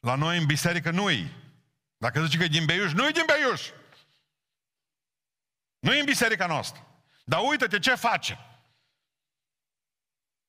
[0.00, 1.32] La noi în biserică nu-i.
[1.98, 3.70] Dacă zice că e din Beiuș, nu-i din Beiuș.
[5.78, 6.86] Nu e în biserica noastră.
[7.24, 8.38] Dar uite-te ce face.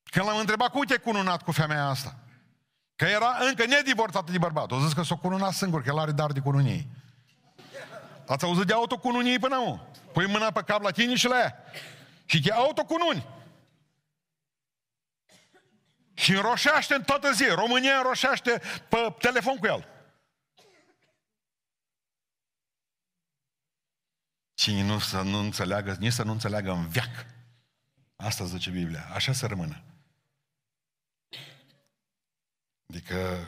[0.04, 2.16] Când l-am întrebat, uite cununat cu femeia asta.
[2.96, 4.72] Că era încă nedivorțată de bărbat.
[4.72, 6.88] O zis că s-o cununat singur, că el are dar de cununie.
[8.28, 9.88] Ați auzit de autocununii până nu?
[10.14, 11.64] Pui mâna pe cap la tine și la ea.
[12.26, 13.28] Și te autocununi.
[16.14, 17.46] Și înroșește în toată zi.
[17.46, 19.88] România înroșește pe telefon cu el.
[24.60, 27.26] Cine nu să nu înțeleagă, nici să nu înțeleagă în viac.
[28.16, 29.06] Asta zice Biblia.
[29.14, 29.84] Așa să rămână.
[32.90, 33.48] Adică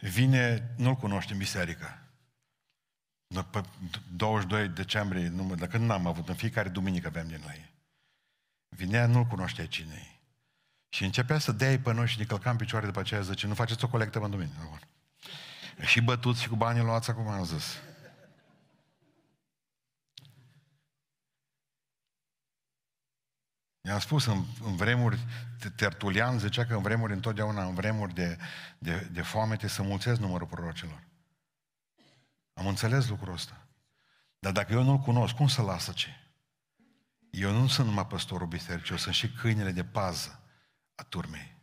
[0.00, 2.02] vine, nu-l cunoști în biserică.
[3.50, 3.62] Pe
[4.16, 7.70] 22 decembrie, nu, de când n-am avut, în fiecare duminică aveam din la ei.
[8.68, 10.20] Vinea, nu-l cunoștea cine
[10.88, 13.84] Și începea să dea pe noi și ne călcam picioare după aceea, zice, nu faceți
[13.84, 14.52] o colectă pentru mine.
[15.80, 17.80] Și bătuți și cu banii luați acum, am zis.
[23.80, 25.18] I-am spus, în, în vremuri,
[25.76, 28.38] Tertulian zicea că în vremuri, întotdeauna, în vremuri de,
[28.78, 31.02] de, de foame, te să mulțesc numărul prorocilor.
[32.52, 33.66] Am înțeles lucrul ăsta.
[34.38, 36.08] Dar dacă eu nu-l cunosc, cum să lasă ce?
[37.30, 40.40] Eu nu sunt numai păstorul bisericii, eu sunt și câinele de pază
[40.94, 41.55] a turmei.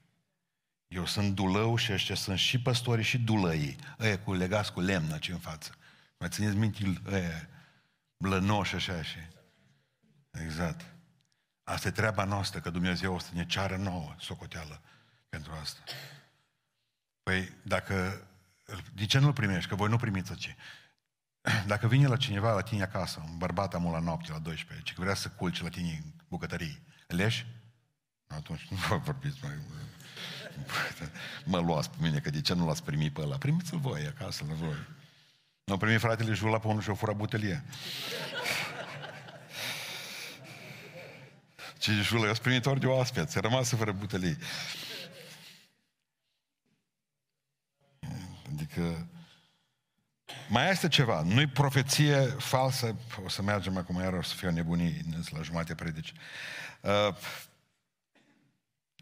[0.94, 3.76] Eu sunt dulău și ăștia sunt și păstorii și dulăii.
[4.00, 5.76] Ăia cu legați cu lemn aici în față.
[6.18, 7.50] Mai țineți minte ăia
[8.18, 9.18] blănoși așa și...
[10.32, 10.86] Exact.
[11.64, 14.82] Asta e treaba noastră, că Dumnezeu o să ne ceară nouă socoteală
[15.30, 15.80] pentru asta.
[17.24, 18.28] Păi, dacă...
[18.94, 19.70] De ce nu-l primești?
[19.70, 20.56] Că voi nu primiți ce?
[21.68, 25.02] Dacă vine la cineva la tine acasă, un bărbat amul la noapte, la 12, ce
[25.02, 27.46] vrea să culci la tine în bucătărie, leși?
[28.28, 29.52] Atunci nu vă vorbiți mai...
[31.44, 33.38] Mă luați pe mine, că de ce nu l-ați primit pe ăla?
[33.38, 34.88] Primiți-l voi acasă la voi.
[35.64, 37.64] Nu primit fratele Jula pe unul și o fura butelie.
[41.78, 44.38] Ce Jula, eu primit ori de oaspeți, rămas fără butelie.
[48.52, 49.08] Adică
[50.50, 54.52] mai este ceva, nu-i profeție falsă, o să mergem acum iar, o să fie o
[54.52, 56.14] nebunie la jumate predici.
[56.82, 57.16] Uh,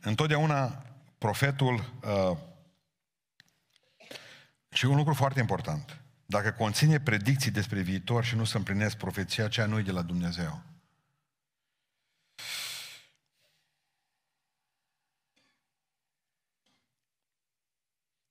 [0.01, 0.85] întotdeauna
[1.17, 2.37] profetul uh,
[4.69, 6.01] și un lucru foarte important.
[6.25, 10.01] Dacă conține predicții despre viitor și nu se împlinesc profeția, aceea nu e de la
[10.01, 10.63] Dumnezeu.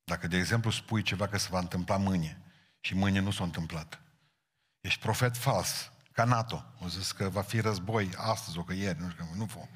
[0.03, 2.41] Dacă, de exemplu, spui ceva că se va întâmpla mâine
[2.79, 4.01] și mâine nu s-a întâmplat,
[4.81, 6.65] ești profet fals, ca NATO.
[6.79, 9.67] O zis că va fi război astăzi, o că ieri, nu știu, nu fost.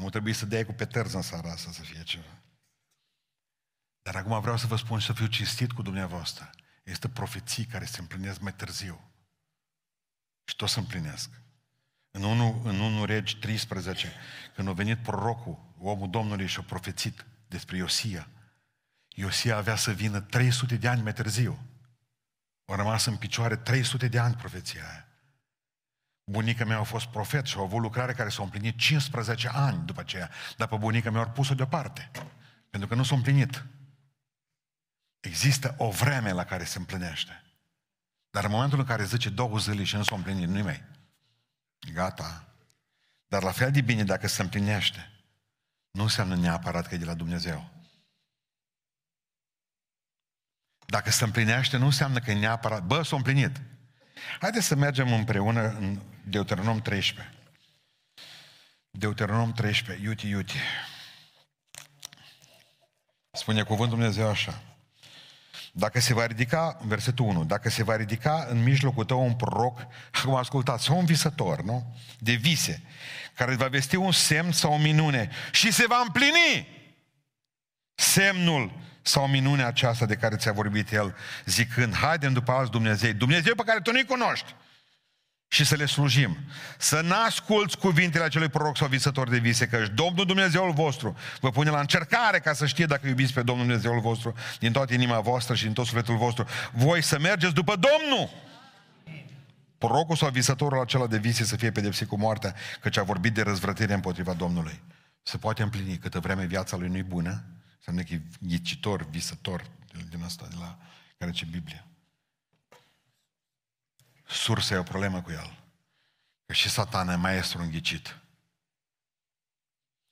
[0.00, 2.42] Nu trebuie să dea cu petărz în seara asta să fie ceva.
[4.02, 6.50] Dar acum vreau să vă spun și să fiu cinstit cu dumneavoastră.
[6.82, 9.10] Este profeții care se împlinesc mai târziu.
[10.44, 11.30] Și tot se împlinesc.
[12.10, 14.12] În 1, în 1 Regi 13,
[14.54, 18.28] când a venit prorocul, omul Domnului și a profețit despre Iosia,
[19.08, 21.58] Iosia avea să vină 300 de ani mai târziu.
[22.64, 25.09] A rămas în picioare 300 de ani profeția aia.
[26.30, 30.00] Bunica mea a fost profet și a avut lucrare care s-a împlinit 15 ani după
[30.00, 32.10] aceea, dar pe bunica mea au pus-o deoparte,
[32.70, 33.64] pentru că nu s-a împlinit.
[35.20, 37.44] Există o vreme la care se împlinește.
[38.30, 40.84] Dar în momentul în care zice două zile și nu s-a împlinit, nu mai.
[41.92, 42.48] Gata.
[43.26, 45.10] Dar la fel de bine dacă se împlinește,
[45.90, 47.70] nu înseamnă neapărat că e de la Dumnezeu.
[50.86, 52.82] Dacă se împlinește, nu înseamnă că e neapărat...
[52.82, 53.60] Bă, s-a împlinit.
[54.40, 56.00] Haideți să mergem împreună în
[56.30, 57.34] Deuteronom 13.
[58.90, 60.56] Deuteronom 13, iuti, iuti.
[63.30, 64.62] Spune cuvântul Dumnezeu așa.
[65.72, 69.86] Dacă se va ridica, versetul 1, dacă se va ridica în mijlocul tău un proroc,
[70.20, 71.96] acum ascultați, sau un visător, nu?
[72.18, 72.82] De vise,
[73.34, 76.68] care va vesti un semn sau o minune și se va împlini
[77.94, 78.72] semnul
[79.02, 83.62] sau minunea aceasta de care ți-a vorbit el, zicând, haidem după alți Dumnezei, Dumnezeu pe
[83.62, 84.54] care tu nu-i cunoști,
[85.52, 86.36] și să le slujim.
[86.78, 91.70] Să n-asculți cuvintele acelui proroc sau visător de vise, că Domnul Dumnezeul vostru vă pune
[91.70, 95.54] la încercare ca să știe dacă iubiți pe Domnul Dumnezeul vostru din toată inima voastră
[95.54, 96.46] și din tot sufletul vostru.
[96.72, 98.30] Voi să mergeți după Domnul.
[99.78, 103.42] Prorocul sau visătorul acela de vise să fie pedepsit cu moartea, căci a vorbit de
[103.42, 104.80] răzvrătire împotriva Domnului.
[105.22, 107.44] Se poate împlini câtă vreme viața lui nu-i bună,
[107.76, 109.66] Înseamnă că e ghicitor, visător
[110.08, 110.78] din asta, de la
[111.18, 111.89] care ce Biblia.
[114.30, 115.58] Sursa e o problemă cu el.
[116.46, 118.18] Că și satana e maestru înghicit.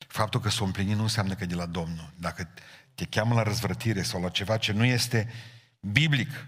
[0.06, 2.12] Faptul că s-o împlinit nu înseamnă că e de la Domnul.
[2.16, 2.48] Dacă
[2.94, 5.32] te cheamă la răzvrătire sau la ceva ce nu este
[5.80, 6.46] biblic,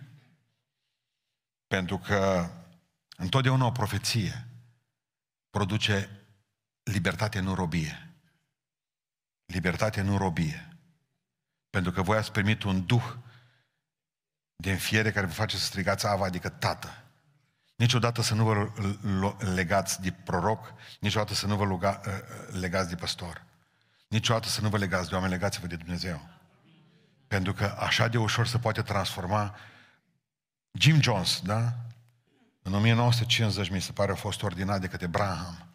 [1.66, 2.50] pentru că
[3.16, 4.46] întotdeauna o profeție
[5.50, 6.10] produce
[6.82, 8.14] libertate, nu robie.
[9.44, 10.76] Libertate, nu robie.
[11.70, 13.14] Pentru că voi ați primit un duh
[14.56, 17.09] de înfiere care vă face să strigați Ava, adică Tată.
[17.80, 18.70] Niciodată să nu vă
[19.54, 23.44] legați de proroc, niciodată să nu vă luga, ă, ă, legați de păstor.
[24.08, 26.28] Niciodată să nu vă legați de oameni, legați-vă de Dumnezeu.
[27.26, 29.56] Pentru că așa de ușor se poate transforma
[30.72, 31.74] Jim Jones, da?
[32.62, 35.66] În 1950, mi se pare, a fost ordinat de către Abraham,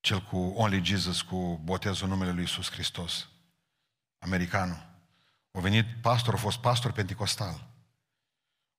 [0.00, 3.28] cel cu Only Jesus, cu botezul numele lui Iisus Hristos
[4.18, 4.86] americanul.
[5.52, 7.73] A venit pastor, a fost pastor pentecostal.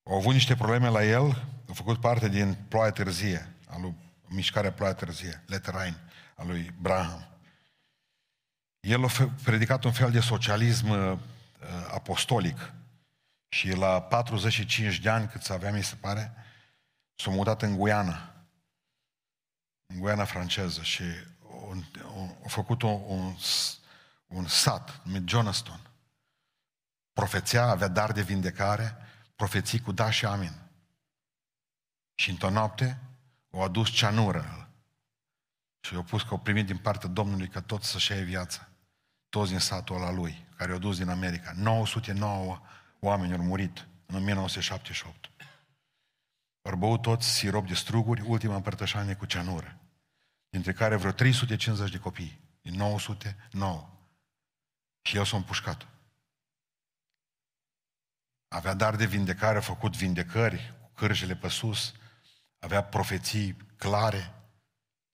[0.09, 3.95] Au avut niște probleme la el, a făcut parte din ploaia târzie, a lui,
[4.27, 5.95] mișcarea ploaia târzie, Leterain,
[6.35, 7.27] a lui Braham.
[8.79, 9.07] El a
[9.43, 11.17] predicat un fel de socialism uh,
[11.93, 12.73] apostolic
[13.49, 16.33] și la 45 de ani, cât să avea, mi se pare,
[17.15, 18.33] s-a mutat în Guiana,
[19.85, 21.03] în Guiana franceză și
[22.43, 23.35] a făcut un, un,
[24.27, 25.79] un sat numit Jonaston.
[27.13, 28.97] Profeția, avea dar de vindecare,
[29.35, 30.61] profeții cu da și amin.
[32.15, 32.99] Și într-o noapte
[33.49, 34.69] o adus ceanură
[35.81, 38.69] și i-a pus că o primit din partea Domnului că tot să-și ia viața.
[39.29, 41.53] Toți din satul ăla lui, care i-a dus din America.
[41.55, 42.61] 909
[42.99, 45.29] oameni au murit în 1978.
[46.61, 49.79] Au băut toți sirop de struguri, ultima împărtășanie cu ceanură,
[50.49, 53.89] dintre care vreo 350 de copii, din 909.
[55.01, 55.87] Și el s-a împușcat.
[58.55, 61.93] Avea dar de vindecare, a făcut vindecări cu cârjele pe sus,
[62.59, 64.33] avea profeții clare.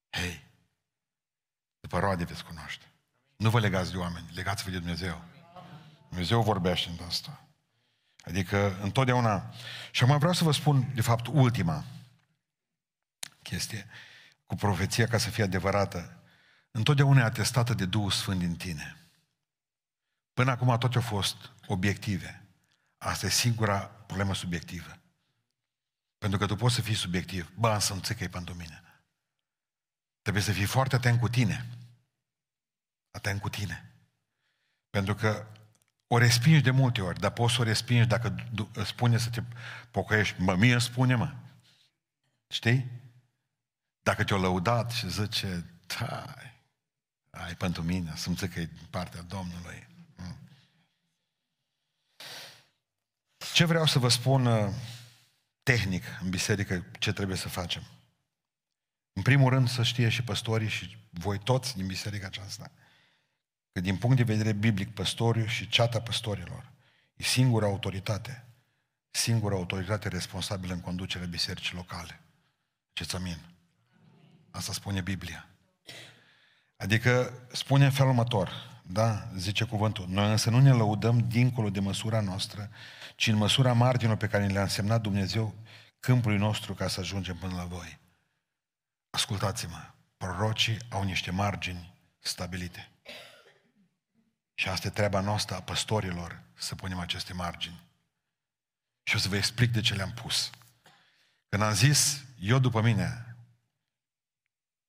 [0.09, 0.47] Hei,
[1.79, 2.85] după roade veți cunoaște.
[3.35, 5.23] Nu vă legați de oameni, legați-vă de Dumnezeu.
[6.09, 7.47] Dumnezeu vorbește în asta.
[8.23, 9.53] Adică întotdeauna...
[9.91, 11.85] Și acum vreau să vă spun, de fapt, ultima
[13.41, 13.87] chestie
[14.45, 16.23] cu profeția ca să fie adevărată.
[16.71, 18.97] Întotdeauna e atestată de Duhul Sfânt din tine.
[20.33, 22.40] Până acum toate au fost obiective.
[23.03, 24.97] Asta e singura problemă subiectivă.
[26.17, 27.51] Pentru că tu poți să fii subiectiv.
[27.55, 28.83] Bă, să nu că e pentru mine.
[30.21, 31.69] Trebuie să fii foarte atent cu tine.
[33.11, 33.91] Atent cu tine.
[34.89, 35.47] Pentru că
[36.07, 38.35] o respingi de multe ori, dar poți să o respingi dacă
[38.85, 39.43] spune să te
[39.91, 40.41] pocăiești.
[40.41, 41.35] Mă, mie spune, mă.
[42.47, 42.91] Știi?
[44.01, 46.63] Dacă te-o lăudat și zice, tai,
[47.29, 49.87] ai pentru mine, să-mi că e din partea Domnului.
[53.53, 54.73] Ce vreau să vă spun uh,
[55.63, 57.83] tehnic în biserică, ce trebuie să facem?
[59.13, 62.71] În primul rând să știe și păstorii și voi toți din biserica aceasta
[63.71, 66.71] că din punct de vedere biblic păstoriu și ceata păstorilor
[67.15, 68.45] e singura autoritate,
[69.09, 72.19] singura autoritate responsabilă în conducerea bisericii locale.
[72.93, 73.37] Ce-ți amin?
[74.51, 75.47] Asta spune Biblia.
[76.77, 81.79] Adică spune în felul următor, da, zice cuvântul, noi însă nu ne lăudăm dincolo de
[81.79, 82.69] măsura noastră,
[83.15, 85.55] ci în măsura marginilor pe care le-a însemnat Dumnezeu
[85.99, 87.99] câmpului nostru ca să ajungem până la voi.
[89.09, 92.91] Ascultați-mă, prorocii au niște margini stabilite.
[94.53, 97.83] Și asta e treaba noastră a păstorilor, să punem aceste margini.
[99.03, 100.49] Și o să vă explic de ce le-am pus.
[101.49, 103.35] Când am zis, eu după mine,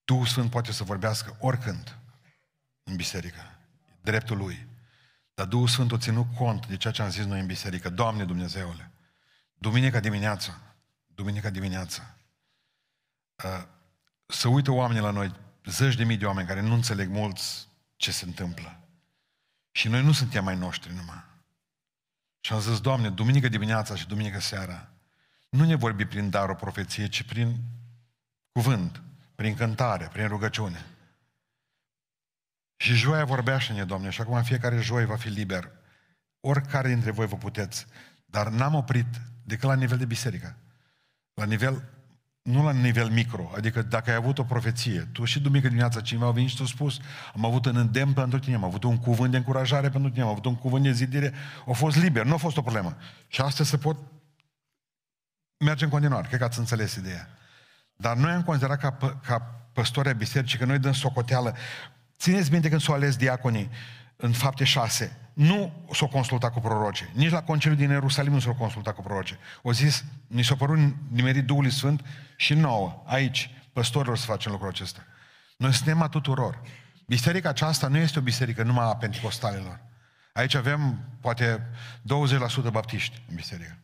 [0.04, 1.98] Duhul Sfânt poate să vorbească oricând
[2.82, 3.58] în biserică.
[4.00, 4.66] Dreptul lui.
[5.42, 7.90] Dar Duhul Sfânt a ținut cont de ceea ce am zis noi în biserică.
[7.90, 8.90] Doamne Dumnezeule,
[9.54, 10.60] duminica dimineața,
[11.06, 12.16] duminica dimineața,
[13.44, 13.64] uh,
[14.26, 15.34] să uită oamenii la noi,
[15.64, 18.80] zeci de mii de oameni care nu înțeleg mulți ce se întâmplă.
[19.70, 21.24] Și noi nu suntem mai noștri numai.
[22.40, 24.88] Și am zis, Doamne, duminică dimineața și duminică seara,
[25.48, 27.56] nu ne vorbi prin darul profeției, ci prin
[28.52, 29.02] cuvânt,
[29.34, 30.86] prin cântare, prin rugăciune.
[32.82, 35.70] Și joia vorbește-ne, Doamne, și acum fiecare joi va fi liber.
[36.40, 37.86] Oricare dintre voi vă puteți.
[38.24, 39.06] Dar n-am oprit
[39.44, 40.56] decât la nivel de biserică.
[41.34, 41.82] La nivel
[42.42, 46.26] nu la nivel micro, adică dacă ai avut o profeție, tu și duminică dimineața cineva
[46.26, 46.98] a venit și ți-a spus,
[47.34, 50.30] am avut un îndemn pentru tine, am avut un cuvânt de încurajare pentru tine, am
[50.30, 51.32] avut un cuvânt de zidire,
[51.66, 52.96] a fost liber, nu a fost o problemă.
[53.28, 53.96] Și astăzi se pot
[55.64, 57.28] merge în continuare, cred că ați înțeles ideea.
[57.96, 59.38] Dar noi am considerat ca, ca
[59.72, 61.56] păstoria bisericii că noi dăm socoteală.
[62.22, 63.70] Țineți minte când s-au ales diaconii
[64.16, 67.10] în fapte șase, nu s-o consulta cu proroce.
[67.14, 69.38] Nici la conciliul din Ierusalim nu s-o consulta cu proroce.
[69.62, 72.04] O zis, ni s-a părut nimerit Duhului Sfânt
[72.36, 75.04] și nouă, aici, păstorilor să facem lucrul acesta.
[75.56, 76.60] Noi suntem a tuturor.
[77.06, 79.80] Biserica aceasta nu este o biserică numai a pentecostalilor.
[80.32, 81.66] Aici avem poate
[82.68, 83.78] 20% baptiști în biserică.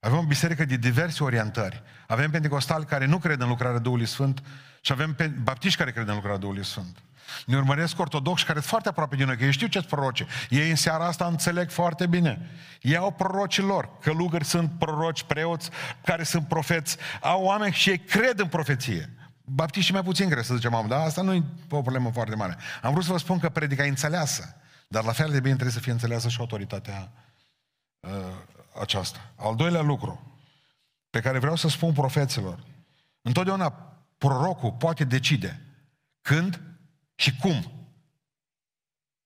[0.00, 1.82] Avem o biserică de diverse orientări.
[2.06, 4.42] Avem pentecostali care nu cred în lucrarea Duhului Sfânt
[4.80, 7.02] și avem baptiști care cred în lucrarea Duhului Sfânt.
[7.46, 10.26] Ne urmăresc ortodoxi care sunt foarte aproape de noi, că ei știu ce proroce.
[10.48, 12.50] Ei în seara asta înțeleg foarte bine.
[12.80, 13.98] Ei au prorocii lor.
[14.00, 15.70] Călugări sunt proroci, preoți,
[16.04, 16.96] care sunt profeți.
[17.20, 19.14] Au oameni și ei cred în profeție.
[19.44, 22.56] Baptiștii mai puțin cred să zicem, am, dar asta nu e o problemă foarte mare.
[22.82, 24.56] Am vrut să vă spun că predica e înțeleasă,
[24.88, 27.12] dar la fel de bine trebuie să fie înțeleasă și autoritatea
[28.00, 28.10] uh,
[28.80, 29.32] aceasta.
[29.36, 30.30] Al doilea lucru
[31.10, 32.64] pe care vreau să spun profeților,
[33.22, 33.70] întotdeauna
[34.18, 35.60] prorocul poate decide
[36.20, 36.60] când
[37.20, 37.72] și cum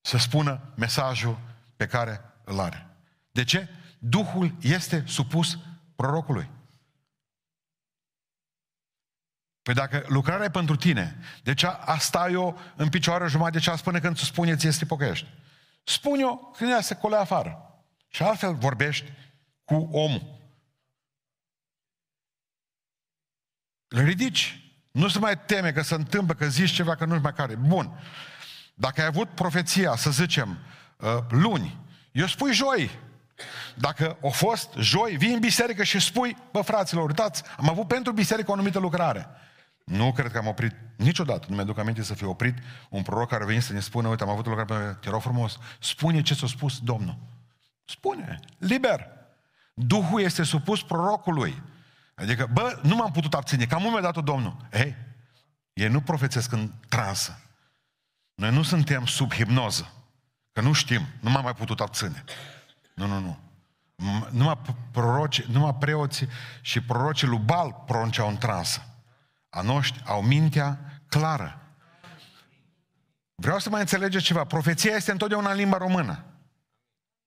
[0.00, 1.38] să spună mesajul
[1.76, 2.96] pe care îl are.
[3.30, 3.68] De ce?
[3.98, 5.58] Duhul este supus
[5.96, 6.50] prorocului.
[9.62, 13.64] Păi dacă lucrarea e pentru tine, de ce a sta eu în picioare jumătate de
[13.64, 15.28] ceas până când îți spune ție să te pocăiești?
[15.84, 17.84] Spune-o când ea se colea afară.
[18.08, 19.12] Și altfel vorbești
[19.64, 20.40] cu omul.
[23.88, 24.63] Îl ridici.
[24.94, 27.54] Nu se mai teme că se întâmplă, că zici ceva, că nu-și mai care.
[27.54, 27.90] Bun.
[28.74, 30.58] Dacă ai avut profeția, să zicem,
[30.96, 31.78] uh, luni,
[32.12, 32.90] eu spui joi.
[33.74, 38.12] Dacă o fost joi, vii în biserică și spui, bă fraților, uitați, am avut pentru
[38.12, 39.28] biserică o anumită lucrare.
[39.84, 43.42] Nu cred că am oprit niciodată, nu mi-aduc aminte să fie oprit un proroc care
[43.42, 46.34] a venit să ne spună, uite, am avut o lucrare, te rog frumos, spune ce
[46.34, 47.16] ți-a spus Domnul.
[47.84, 49.06] Spune, liber.
[49.74, 51.62] Duhul este supus prorocului.
[52.14, 54.56] Adică, bă, nu m-am putut abține, cam mi-a dat Domnul.
[54.72, 54.96] Ei,
[55.72, 57.40] ei nu profețesc în transă.
[58.34, 59.92] Noi nu suntem sub hipnoză.
[60.52, 62.24] Că nu știm, nu m-am mai putut abține.
[62.94, 63.38] Nu, nu, nu.
[64.30, 64.60] Numai,
[64.90, 66.28] proroci, numai preoții
[66.60, 68.88] și prorocii lui Bal pronunceau în transă.
[69.50, 71.58] A noștri au mintea clară.
[73.34, 74.44] Vreau să mai înțelegeți ceva.
[74.44, 76.24] Profeția este întotdeauna în limba română.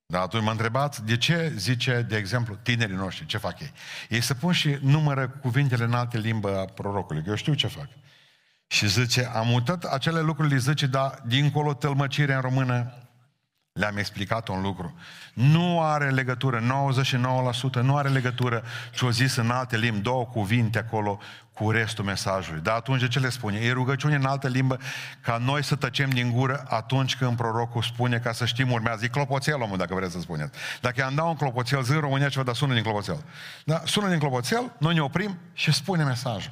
[0.09, 3.71] Dar atunci mă întrebați de ce zice, de exemplu, tinerii noștri, ce fac ei?
[4.09, 7.67] Ei să pun și numără cuvintele în alte limbă a prorocului, că eu știu ce
[7.67, 7.87] fac.
[8.67, 13.06] Și zice, am mutat acele lucruri, le zice, dar dincolo tălmăcire în română,
[13.77, 14.95] le-am explicat un lucru.
[15.33, 21.19] Nu are legătură, 99% nu are legătură ce-o zis în alte limbi, două cuvinte acolo
[21.53, 22.61] cu restul mesajului.
[22.61, 23.57] Dar atunci ce le spune?
[23.57, 24.79] E rugăciune în altă limbă
[25.21, 29.05] ca noi să tăcem din gură atunci când prorocul spune ca să știm urmează.
[29.05, 30.51] E clopoțel, omul, dacă vreți să spuneți.
[30.81, 33.23] Dacă i-am dat un clopoțel, zi în România ceva, dar sună din clopoțel.
[33.65, 33.81] Da?
[33.85, 36.51] Sună din clopoțel, noi ne oprim și spune mesajul.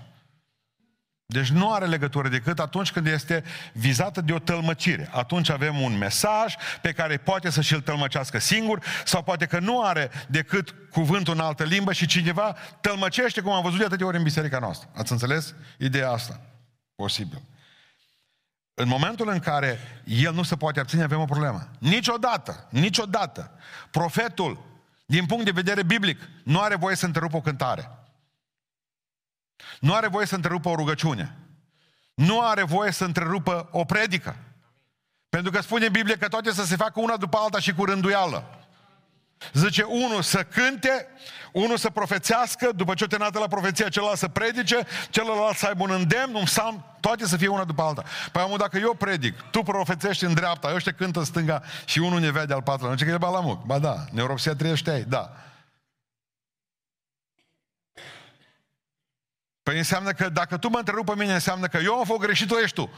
[1.26, 5.10] Deci nu are legătură decât atunci când este vizată de o tălmăcire.
[5.12, 9.84] Atunci avem un mesaj pe care poate să și-l tălmăcească singur sau poate că nu
[9.84, 14.18] are decât cuvântul în altă limbă și cineva tălmăcește, cum am văzut de atâtea ori
[14.18, 14.90] în biserica noastră.
[14.96, 16.42] Ați înțeles ideea asta?
[16.96, 17.42] Posibil.
[18.74, 21.70] În momentul în care el nu se poate abține, avem o problemă.
[21.80, 23.52] Niciodată, niciodată,
[23.92, 24.66] profetul,
[25.06, 27.90] din punct de vedere biblic, nu are voie să întrerupă o cântare.
[29.80, 31.36] Nu are voie să întrerupă o rugăciune.
[32.13, 34.36] Nu are voie să întrerupă o predică.
[35.30, 37.86] Pentru că spune în Biblie că toate să se facă una după alta și cu
[37.86, 38.66] rânduială.
[39.53, 41.07] Zice, unul să cânte,
[41.51, 45.84] unul să profețească, după ce o tenată la profeția, celălalt să predice, celălalt să aibă
[45.84, 48.03] un îndemn, un psalm, toate să fie una după alta.
[48.32, 51.99] Păi amul, dacă eu predic, tu profețești în dreapta, eu te cântă în stânga și
[51.99, 53.66] unul ne vede al patrulea, nu ce că e balamuc.
[53.66, 55.32] Ba da, neuropsia trăiește da.
[59.66, 62.47] Păi înseamnă că dacă tu mă întrerupi pe mine, înseamnă că eu am fost greșit,
[62.47, 62.89] tu ești tu.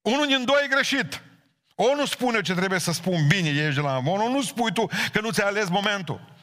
[0.00, 1.22] Unul din doi e greșit.
[1.74, 4.86] O nu spune ce trebuie să spun bine, ești de la O nu spui tu
[5.12, 6.34] că nu ți-ai ales momentul.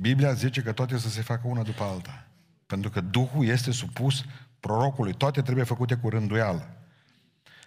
[0.00, 2.26] Biblia zice că toate să se facă una după alta.
[2.66, 4.24] Pentru că Duhul este supus
[4.60, 5.14] prorocului.
[5.14, 6.76] Toate trebuie făcute cu rânduială.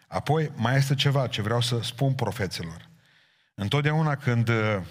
[0.07, 2.89] Apoi mai este ceva ce vreau să spun profeților.
[3.53, 4.81] Întotdeauna când uh,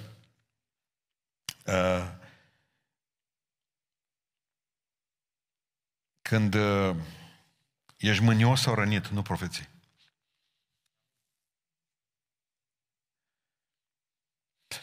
[6.29, 6.97] când uh,
[7.97, 9.69] ești mânios sau rănit, nu profeții.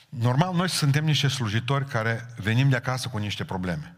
[0.09, 3.95] Normal, noi suntem niște slujitori care venim de acasă cu niște probleme.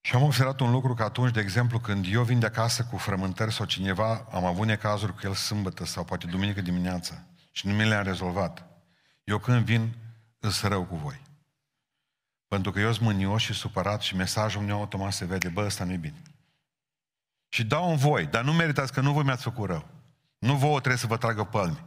[0.00, 2.96] Și am observat un lucru că atunci, de exemplu, când eu vin de acasă cu
[2.96, 7.74] frământări sau cineva, am avut necazuri cu el sâmbătă sau poate duminică dimineața și nu
[7.74, 8.66] mi le-am rezolvat.
[9.24, 9.96] Eu când vin,
[10.38, 11.25] îs rău cu voi.
[12.48, 15.84] Pentru că eu sunt mânios și supărat și mesajul meu automat se vede, bă, ăsta
[15.84, 16.22] nu-i bine.
[17.48, 19.88] Și dau în voi, dar nu meritați că nu voi mi-ați făcut rău.
[20.38, 21.84] Nu vouă trebuie să vă tragă pălmi.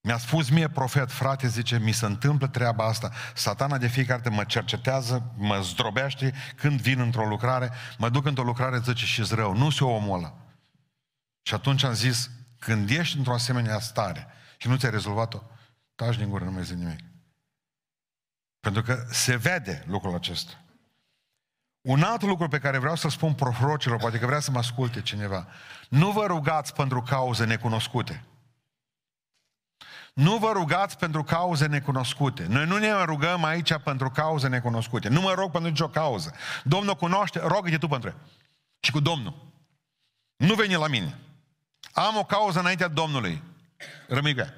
[0.00, 3.12] Mi-a spus mie profet, frate, zice, mi se întâmplă treaba asta.
[3.34, 8.44] Satana de fiecare dată mă cercetează, mă zdrobește când vin într-o lucrare, mă duc într-o
[8.44, 9.56] lucrare, zice, și rău.
[9.56, 10.36] Nu se omul ăla.
[11.42, 14.26] Și atunci am zis, când ești într-o asemenea stare
[14.56, 15.42] și nu ți-ai rezolvat-o,
[15.94, 17.05] taci din gură, nu mai zic nimic.
[18.66, 20.52] Pentru că se vede lucrul acesta.
[21.80, 25.02] Un alt lucru pe care vreau să spun prorocilor, poate că vrea să mă asculte
[25.02, 25.46] cineva.
[25.88, 28.24] Nu vă rugați pentru cauze necunoscute.
[30.14, 32.46] Nu vă rugați pentru cauze necunoscute.
[32.48, 35.08] Noi nu ne rugăm aici pentru cauze necunoscute.
[35.08, 36.34] Nu mă rog pentru nicio cauză.
[36.64, 38.16] Domnul cunoaște, rogă-te tu pentru el.
[38.80, 39.52] Și cu Domnul.
[40.36, 41.18] Nu veni la mine.
[41.92, 43.42] Am o cauză înaintea Domnului.
[44.08, 44.54] Rămâi cu ea.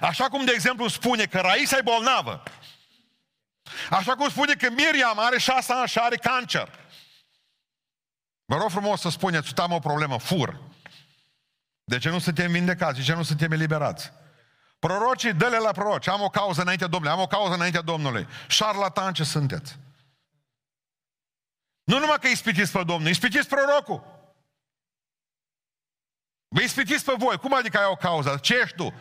[0.00, 2.42] Așa cum, de exemplu, spune că Raisa e bolnavă.
[3.90, 6.80] Așa cum spune că Miriam are șase ani și are cancer.
[8.44, 10.60] Vă rog frumos să spuneți, tu am o problemă, fur.
[11.84, 12.98] De ce nu suntem vindecați?
[12.98, 14.12] De ce nu suntem eliberați?
[14.78, 16.08] Prorocii, dă-le la proroci.
[16.08, 18.26] Am o cauză înaintea Domnului, am o cauză înaintea Domnului.
[18.48, 19.76] Șarlatan ce sunteți?
[21.84, 24.04] Nu numai că ispitiți pe Domnul, ispitiți prorocul.
[26.48, 27.38] Vă ispitiți pe voi.
[27.38, 28.38] Cum adică ai o cauză?
[28.42, 28.94] Ce ești tu?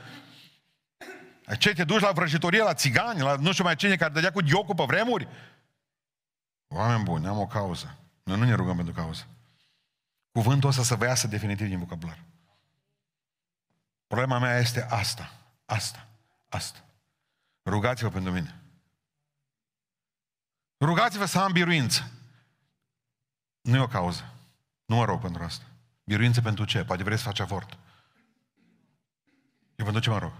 [1.58, 4.42] Ce, te duci la vrăjitorie, la țigani, la nu știu mai cine care dădea cu
[4.42, 5.28] diocul pe vremuri?
[6.68, 7.98] Oameni buni, am o cauză.
[8.24, 9.28] Noi nu ne rugăm pentru cauză.
[10.32, 12.24] Cuvântul ăsta să vă iasă definitiv din vocabular.
[14.08, 15.32] Problema mea este asta,
[15.66, 16.08] asta,
[16.50, 16.86] asta.
[17.66, 18.62] Rugați-vă pentru mine.
[20.80, 22.12] Rugați-vă să am biruință.
[23.62, 24.34] Nu e o cauză.
[24.86, 25.66] Nu mă rog pentru asta.
[26.04, 26.84] Biruință pentru ce?
[26.84, 27.78] Poate vrei să faci avort.
[29.76, 30.32] Eu pentru ce mă rog?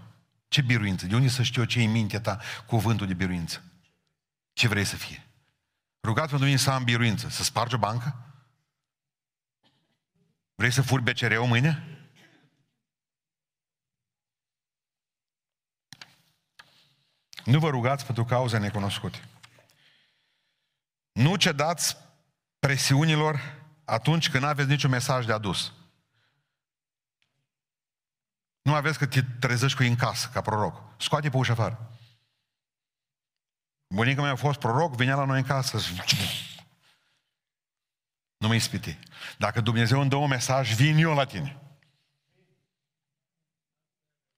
[0.52, 1.06] Ce biruință?
[1.06, 3.62] De unde să știu ce e în mintea ta cuvântul de biruință?
[4.52, 5.26] Ce vrei să fie?
[6.02, 7.28] Rugați pentru mine să am biruință.
[7.28, 8.34] Să spargi o bancă?
[10.54, 11.98] Vrei să furi BCR-ul mâine?
[17.44, 19.28] Nu vă rugați pentru cauze necunoscute.
[21.12, 21.96] Nu cedați
[22.58, 25.72] presiunilor atunci când nu aveți niciun mesaj de adus.
[28.62, 30.82] Nu aveți că te trezești cu în casă, ca proroc.
[31.00, 31.90] Scoate pe ușă afară.
[33.94, 35.78] Bunica mea a fost proroc, venea la noi în casă.
[38.36, 38.98] Nu mă ispiti.
[39.38, 41.60] Dacă Dumnezeu îmi dă un mesaj, vin eu la tine.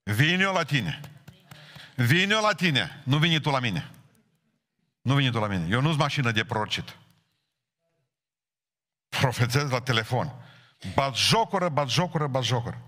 [0.03, 1.01] Vin eu la tine.
[1.97, 3.03] Vin eu la tine.
[3.05, 3.91] Nu vini tu la mine.
[5.01, 5.67] Nu vini tu la mine.
[5.71, 6.97] Eu nu-s mașină de prorocit
[9.25, 10.33] profețez la telefon.
[10.95, 12.81] Bat jocură, bat jocură, bat jocură.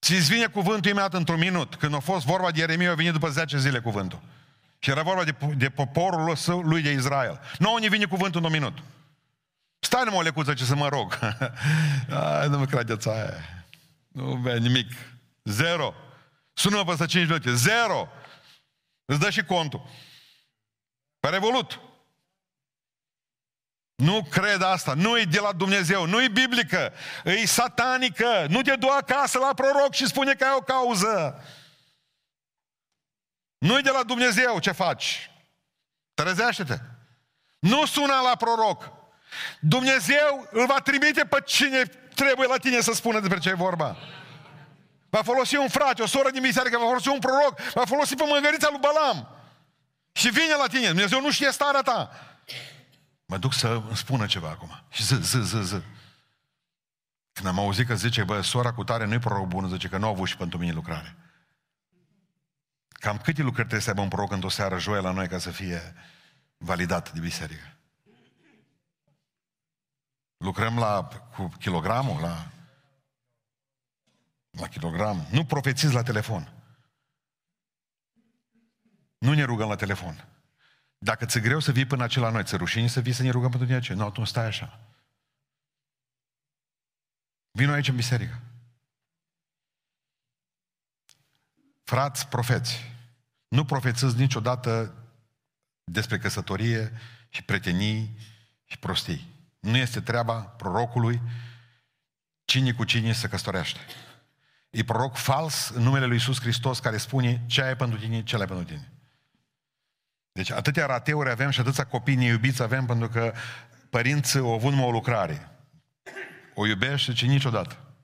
[0.00, 1.74] Ți-ți vine cuvântul imediat într-un minut.
[1.74, 4.20] Când a fost vorba de Ieremia, a venit după 10 zile cuvântul.
[4.78, 7.40] Și era vorba de, de poporul lui de Israel.
[7.58, 8.78] Nu ne vine cuvântul în un minut.
[9.78, 11.18] Stai numai o lecuță ce să mă rog.
[12.40, 13.32] Ai, nu mă credeți aia.
[14.08, 14.92] Nu vei nimic.
[15.44, 15.94] Zero.
[16.52, 17.54] Sună-mă peste 5 minute.
[17.54, 18.08] Zero.
[19.04, 19.88] Îți dă și contul.
[21.20, 21.80] Pe Revolut.
[24.00, 26.92] Nu cred asta, nu e de la Dumnezeu, nu e biblică,
[27.24, 28.46] e satanică.
[28.48, 31.44] Nu te du acasă la proroc și spune că ai o cauză.
[33.58, 35.30] nu e de la Dumnezeu ce faci.
[36.14, 36.78] Trezește-te.
[37.58, 38.92] Nu suna la proroc.
[39.60, 41.82] Dumnezeu îl va trimite pe cine
[42.14, 43.96] trebuie la tine să spună despre ce e vorba.
[45.10, 48.24] Va folosi un frate, o soră din biserică, va folosi un proroc, va folosi pe
[48.26, 49.28] mângărița lui Balam.
[50.12, 50.86] Și vine la tine.
[50.86, 52.10] Dumnezeu nu știe starea ta.
[53.30, 54.82] Mă duc să îmi spună ceva acum.
[54.88, 55.82] Și zi, zi, zi, zi.
[57.32, 60.06] Când am auzit că zice, bă, sora cu tare nu-i proroc bun, zice că nu
[60.06, 61.16] au avut și pentru mine lucrare.
[62.88, 65.50] Cam câte lucrări trebuie să aibă un proroc într-o seară joie la noi ca să
[65.50, 65.94] fie
[66.56, 67.76] validat de biserică?
[70.36, 71.04] Lucrăm la,
[71.36, 72.50] cu kilogramul, la,
[74.50, 75.26] la kilogram.
[75.30, 76.52] Nu profețiți la telefon.
[79.18, 80.28] Nu ne rugăm la telefon.
[81.02, 83.50] Dacă ți-e greu să vii până acela noi, ți rușine să vii să ne rugăm
[83.50, 84.80] pentru tine Nu, atunci stai așa.
[87.50, 88.40] Vino aici în biserică.
[91.82, 92.94] Frați profeți,
[93.48, 94.94] nu profețăți niciodată
[95.84, 96.92] despre căsătorie
[97.28, 98.18] și pretenii
[98.64, 99.28] și prostii.
[99.60, 101.20] Nu este treaba prorocului
[102.44, 103.80] cine cu cine se căsătorește.
[104.70, 108.36] E proroc fals în numele lui Iisus Hristos care spune ce ai pentru tine, ce
[108.36, 108.92] ai pentru tine.
[110.32, 113.32] Deci atâtea rateuri avem și atâția copii neiubiți avem pentru că
[113.90, 115.50] părinții au avut o lucrare.
[116.54, 117.94] O iubește și niciodată.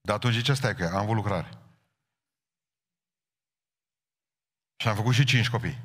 [0.00, 1.48] Dar atunci ce stai că am avut lucrare.
[4.76, 5.78] Și am făcut și cinci copii.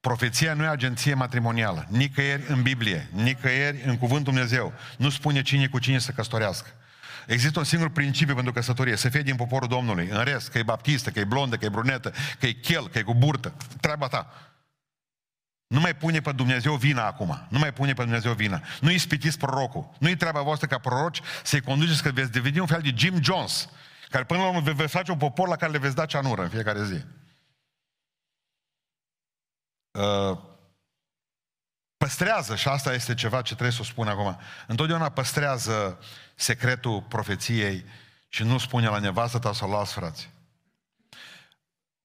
[0.00, 1.86] Profeția nu e agenție matrimonială.
[1.88, 4.72] Nicăieri în Biblie, nicăieri în Cuvântul Dumnezeu.
[4.98, 6.74] Nu spune cine cu cine să căsătorească.
[7.30, 10.08] Există un singur principiu pentru căsătorie, să fie din poporul Domnului.
[10.08, 12.98] În rest, că e baptistă, că e blondă, că e brunetă, că e chel, că
[12.98, 14.32] e cu burtă, treaba ta.
[15.66, 17.46] Nu mai pune pe Dumnezeu vina acum.
[17.48, 18.62] Nu mai pune pe Dumnezeu vina.
[18.80, 19.90] Nu ispitiți prorocul.
[19.98, 23.68] Nu-i treaba voastră ca proroci să-i conduceți că veți deveni un fel de Jim Jones,
[24.08, 26.48] care până la urmă veți face un popor la care le veți da ceanură în
[26.48, 27.04] fiecare zi.
[29.90, 30.38] Uh,
[32.04, 35.98] păstrează, și asta este ceva ce trebuie să o spun acum, întotdeauna păstrează
[36.34, 37.84] secretul profeției
[38.28, 40.30] și nu spune la nevastă ta sau la alți frați.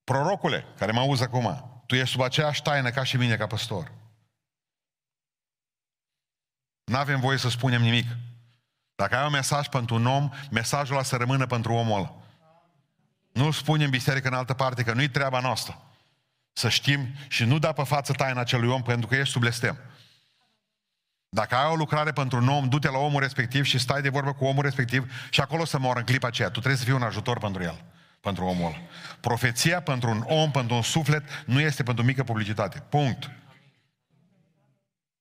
[0.04, 3.92] Prorocule, care mă auzi acum, tu ești sub aceeași taină ca și mine ca păstor.
[6.84, 8.06] Nu avem voie să spunem nimic.
[8.96, 12.16] Dacă ai un mesaj pentru un om, mesajul ăla să rămână pentru omul ăla.
[13.32, 15.82] Nu spunem biserică în altă parte că nu-i treaba noastră.
[16.58, 19.78] Să știm și nu da pe față taina acelui om pentru că ești sub blestem.
[21.30, 24.34] Dacă ai o lucrare pentru un om, du-te la omul respectiv și stai de vorbă
[24.34, 26.48] cu omul respectiv și acolo să moară în clipa aceea.
[26.48, 27.84] Tu trebuie să fii un ajutor pentru el.
[28.22, 28.76] pentru omul ăla.
[29.20, 32.80] Profeția pentru un om, pentru un suflet, nu este pentru mică publicitate.
[32.90, 33.30] Punct.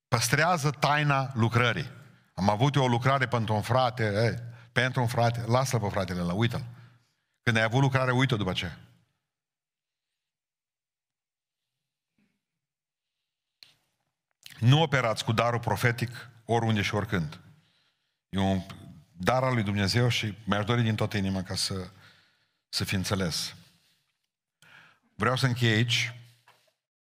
[0.09, 1.91] Păstrează taina lucrării.
[2.35, 4.35] Am avut eu o lucrare pentru un frate, ei,
[4.73, 6.65] pentru un frate, lasă-l pe fratele la, uită-l.
[7.43, 8.73] Când ai avut lucrare, uită după ce.
[14.65, 17.41] Nu operați cu darul profetic oriunde și oricând.
[18.29, 18.61] E un
[19.17, 21.89] dar al lui Dumnezeu și mi-aș dori din toată inima ca să,
[22.69, 23.55] să fi înțeles.
[25.15, 26.15] Vreau să închei aici